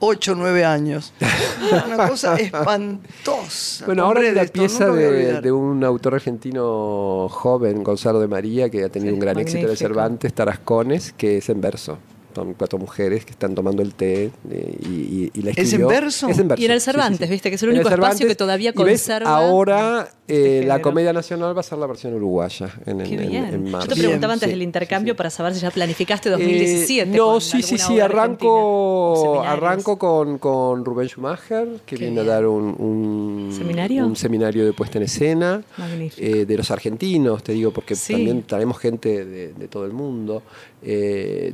[0.00, 1.14] 8 o 9 años.
[1.86, 3.86] Una cosa espantosa.
[3.86, 8.84] Bueno, ahora de esto pieza de, de un autor argentino joven, Gonzalo de María, que
[8.84, 9.76] ha tenido Sí, un gran éxito de.
[9.76, 11.98] Cervantes, Tarascones, que es en verso.
[12.34, 15.64] Son cuatro mujeres que están tomando el té eh, y, y- y la ¿Es en
[15.64, 15.88] escribió.
[15.88, 16.28] verso?
[16.28, 16.62] Es en verso.
[16.62, 17.32] Y en el sí, sí, Cervantes, sí.
[17.32, 20.82] viste, que es el único espacio que todavía ves, conserva ahora eh, este la género.
[20.82, 23.44] Comedia Nacional va a ser la versión uruguaya en, en- Qué en- bien.
[23.44, 25.16] en Yo te preguntaba Bien, antes sí, del intercambio sí.
[25.18, 27.16] para saber si ya planificaste Eh, 2017.
[27.16, 32.26] no, con sí, sí, sí, arranco, arranco con, con Rubén Schumacher, que Qué viene bien.
[32.28, 34.06] a dar un, un- ¿Seminario?
[34.06, 35.62] un seminario de puesta en escena.
[35.76, 36.26] Magnífico.
[36.26, 38.12] eh, de los argentinos, te digo, porque Sí.
[38.14, 40.42] también traemos gente de, de todo el mundo,
[40.84, 41.52] eh,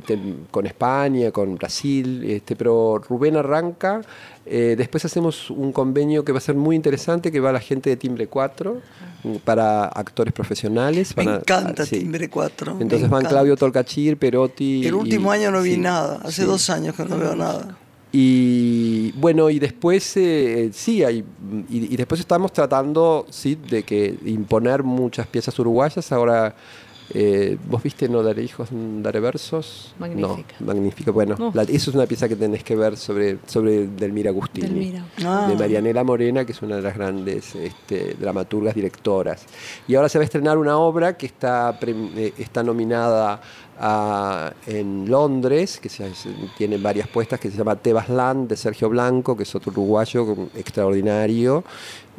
[0.51, 4.01] con España, con Brasil, este, pero Rubén arranca,
[4.45, 7.89] eh, después hacemos un convenio que va a ser muy interesante, que va la gente
[7.89, 8.81] de Timbre 4,
[9.43, 11.15] para actores profesionales.
[11.15, 11.99] Me a- encanta sí.
[11.99, 12.75] Timbre 4.
[12.75, 13.23] me Entonces van.
[13.25, 14.85] Claudio Tolcachir, Perotti.
[14.87, 16.19] El último y- año no vi sí, nada.
[16.23, 16.47] Hace sí.
[16.47, 17.77] dos años que no veo nada.
[18.11, 21.23] Y bueno, y después eh, sí, hay,
[21.69, 26.11] y, y después estamos tratando sí, de que imponer muchas piezas uruguayas.
[26.11, 26.53] Ahora,
[27.13, 29.93] eh, ¿vos viste No Daré Hijos, Daré Versos?
[29.99, 30.55] Magnífica.
[30.59, 31.11] No, magnífica.
[31.11, 31.51] Bueno, No.
[31.53, 34.67] la- eso es una pieza que tenés que ver sobre, sobre Delmira Agustini.
[34.67, 35.05] Delmira.
[35.25, 35.47] Ah.
[35.49, 39.45] De Marianela Morena, que es una de las grandes este, dramaturgas directoras.
[39.87, 43.41] Y ahora se va a estrenar una obra que está, pre- eh, está nominada
[44.67, 46.11] en Londres, que se,
[46.57, 50.35] tiene varias puestas, que se llama Tebas Land de Sergio Blanco, que es otro uruguayo
[50.55, 51.63] extraordinario,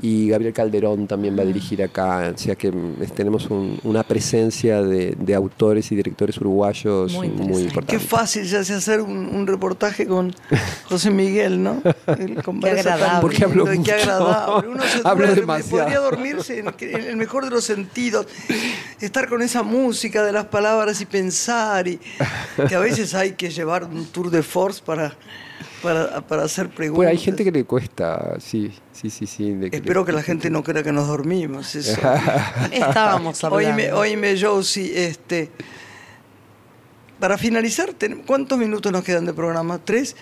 [0.01, 4.03] y Gabriel Calderón también va a dirigir acá, o sea que mm, tenemos un- una
[4.03, 7.87] presencia de, de autores y directores uruguayos Muy importante.
[7.87, 10.35] Qué fácil se hace hacer un, un reportaje con
[10.89, 11.81] José Miguel, ¿no?
[12.07, 13.21] Tan agradable.
[13.21, 13.93] Porque hablo qué mucho.
[13.93, 14.69] agradable.
[14.71, 15.83] Uno se Hablo demasiado.
[15.85, 18.27] podría dormirse en, en el mejor de los sentidos,
[19.07, 21.99] estar con esa música de las palabras y pensar, y
[22.69, 25.15] que a veces hay que llevar un tour de force para,
[25.83, 26.97] para, para hacer preguntas.
[26.97, 29.51] Bueno, hay gente que le cuesta, sí, sí, sí, sí.
[29.53, 31.75] de que le- Espero que la gente no crea que nos dormimos.
[31.77, 32.01] Eso.
[32.71, 33.69] Estábamos hablando.
[33.71, 35.51] Oíme, oíme, Josie, este.
[37.21, 37.95] Para finalizar,
[38.27, 39.79] ¿cuántos minutos nos quedan de programa?
[39.79, 40.17] ¿Tres?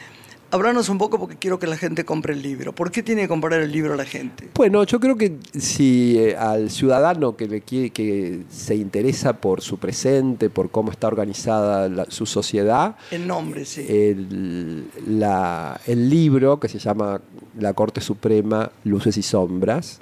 [0.53, 2.74] Háblanos un poco porque quiero que la gente compre el libro.
[2.74, 4.48] ¿Por qué tiene que comprar el libro la gente?
[4.55, 9.61] Bueno, yo creo que si eh, al ciudadano que, le quiere, que se interesa por
[9.61, 13.86] su presente, por cómo está organizada la- su sociedad, El nombre, sí.
[13.88, 17.20] el, la- el libro que se llama
[17.59, 20.01] La Corte Suprema, Luces y Sombras,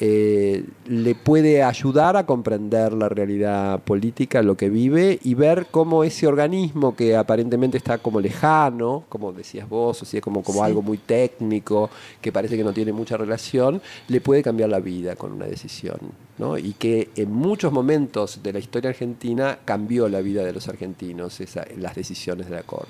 [0.00, 6.02] eh, le puede ayudar a comprender la realidad política, lo que vive y ver cómo
[6.04, 10.82] ese organismo que aparentemente está como lejano, como decías vos, o sea, como, como algo
[10.82, 11.90] muy técnico,
[12.20, 15.98] que parece que no tiene mucha relación, le puede cambiar la vida con una decisión.
[16.38, 16.58] ¿no?
[16.58, 21.40] Y que en muchos momentos de la historia argentina cambió la vida de los argentinos
[21.40, 22.88] esa- las decisiones de la Corte.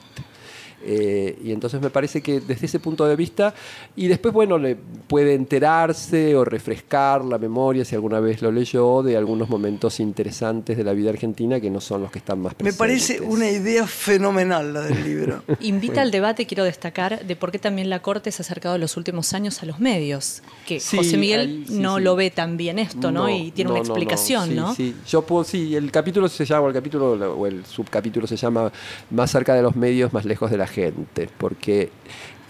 [0.87, 3.55] Eh, y entonces me parece que desde ese punto de vista,
[3.97, 9.03] y después, bueno, le puede enterarse o refrescar la memoria, si alguna vez lo leyó,
[9.03, 12.53] de algunos momentos interesantes de la vida argentina que no son los que están más
[12.53, 12.79] Me presentes.
[12.79, 15.43] parece una idea fenomenal la del libro.
[15.61, 18.81] Invita al debate, quiero destacar, de por qué también la Corte se ha acercado en
[18.83, 20.43] los últimos años a los medios.
[20.67, 22.03] Que Sí, José Miguel ahí sí, no sí.
[22.05, 23.29] lo ve tan bien esto, ¿no?
[23.31, 23.95] y tiene una no, no, no.
[23.95, 24.75] explicación, Sí, ¿no?
[24.75, 28.37] Sí, yo puedo, sí, el capítulo se llama, o el capítulo o el subcapítulo se
[28.37, 28.71] llama
[29.11, 31.91] Más cerca de los medios, más lejos de la gente, porque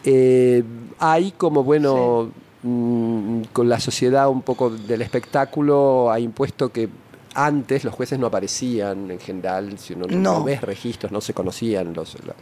[0.04, 0.62] eh,
[0.98, 2.30] hay como, bueno,
[2.62, 6.88] mm, con la sociedad un poco del espectáculo ha impuesto que
[7.36, 10.38] antes los jueces no aparecían en general, si uno no, No.
[10.38, 11.92] no ves registros, no se conocían.
[11.92, 12.36] Los, la-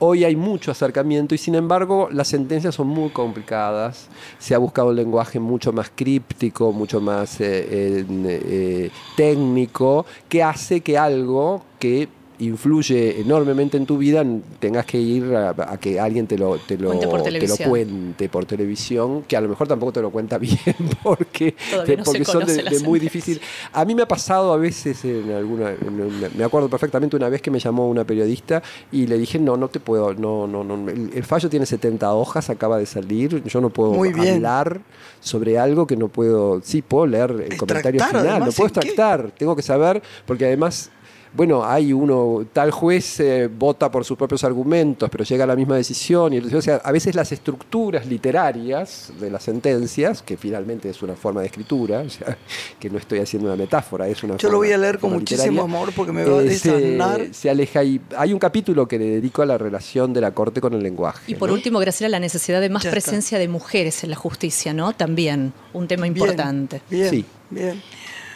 [0.00, 4.08] Hoy hay mucho acercamiento y sin embargo las sentencias son muy complicadas.
[4.40, 10.42] Se ha buscado un lenguaje mucho más críptico, mucho más eh, eh, eh, técnico, que
[10.42, 12.08] hace que algo que
[12.46, 14.24] influye enormemente en tu vida
[14.58, 17.38] tengas que ir a, a que alguien te lo, te, lo, Cuente por te lo
[17.38, 17.68] televisión.
[17.68, 20.56] cuente por televisión, que a lo mejor tampoco te lo cuenta bien
[21.02, 23.40] porque, no porque son de, muy difícil.
[23.72, 27.40] A mí me ha pasado a veces en alguna, en me acuerdo perfectamente una vez
[27.42, 30.88] que me llamó una periodista y le dije, no, no te puedo, no, no, no,
[30.90, 34.36] el, el fallo tiene 70 hojas, acaba de salir, yo no puedo Muy bien.
[34.36, 34.80] hablar
[35.20, 39.30] sobre algo que no puedo, sí, puedo leer el comentario final, lo además, puedo extractar,
[39.38, 40.90] tengo que saber, porque además...
[41.34, 45.56] Bueno, hay uno, tal juez eh, vota por sus propios argumentos, pero llega a la
[45.56, 46.32] misma decisión.
[46.34, 51.14] Y, o sea, a veces las estructuras literarias de las sentencias, que finalmente es una
[51.14, 52.36] forma de escritura, o sea,
[52.78, 55.62] que no estoy haciendo una metáfora, es una Yo lo voy a leer con muchísimo
[55.62, 57.26] literaria, amor porque me va a eh, se- desanar.
[57.32, 60.60] Se, aleja y hay un capítulo que le dedico a la relación de la corte
[60.60, 61.32] con el lenguaje.
[61.32, 61.54] Y por ¿no?
[61.54, 64.92] último, Graciela, la necesidad de más presencia de mujeres en la justicia, ¿no?
[64.92, 66.82] También un tema Bien, importante.
[66.90, 67.24] Bien, Sí.
[67.50, 67.80] bien.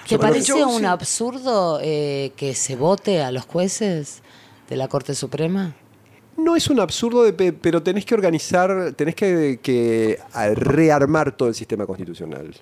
[0.09, 4.23] ¿Te parece yo un sí- absurdo eh, que se vote a los jueces
[4.69, 5.75] de la Corte Suprema?
[6.37, 10.19] No es un absurdo, de pe- pero tenés que organizar, tenés que, que
[10.55, 12.55] rearmar todo el sistema constitucional.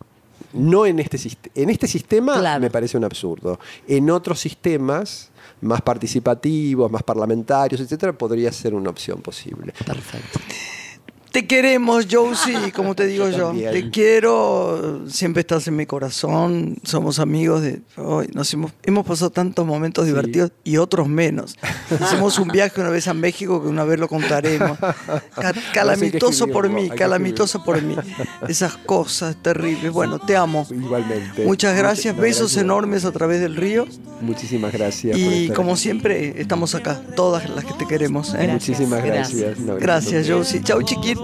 [0.52, 1.18] No en este,
[1.56, 2.60] en este sistema Claro.
[2.60, 3.58] me parece un absurdo.
[3.88, 5.30] En otros sistemas
[5.60, 9.72] más participativos, más parlamentarios, etcétera, podría ser una opción posible.
[9.84, 10.38] Perfecto.
[11.34, 13.50] Te queremos, Josie, como te digo yo.
[13.52, 16.76] Te quiero, siempre estás en mi corazón.
[16.84, 17.82] Somos amigos de.
[17.96, 21.56] ay, nos hemos, hemos pasado tantos momentos divertidos y otros menos.
[22.00, 24.78] Hicimos un viaje una vez a México que una vez lo contaremos.
[24.78, 27.96] Ca- calamitoso por mí, calamitoso por mí.
[28.46, 29.90] Esas cosas terribles.
[29.92, 30.64] Bueno, te amo.
[30.70, 31.44] Igualmente.
[31.44, 32.62] Muchas gracias, Muchas besos gracias.
[32.62, 33.88] enormes a través del río.
[34.20, 35.18] Muchísimas gracias.
[35.18, 35.80] Y como aquí.
[35.80, 38.32] siempre, estamos acá, todas las que te queremos.
[38.38, 38.46] ¿eh?
[38.52, 39.40] Muchísimas Gracias.
[39.40, 39.58] gracias.
[39.58, 40.62] No, Gracias, Josie.
[40.62, 41.23] Chau, chiquitas.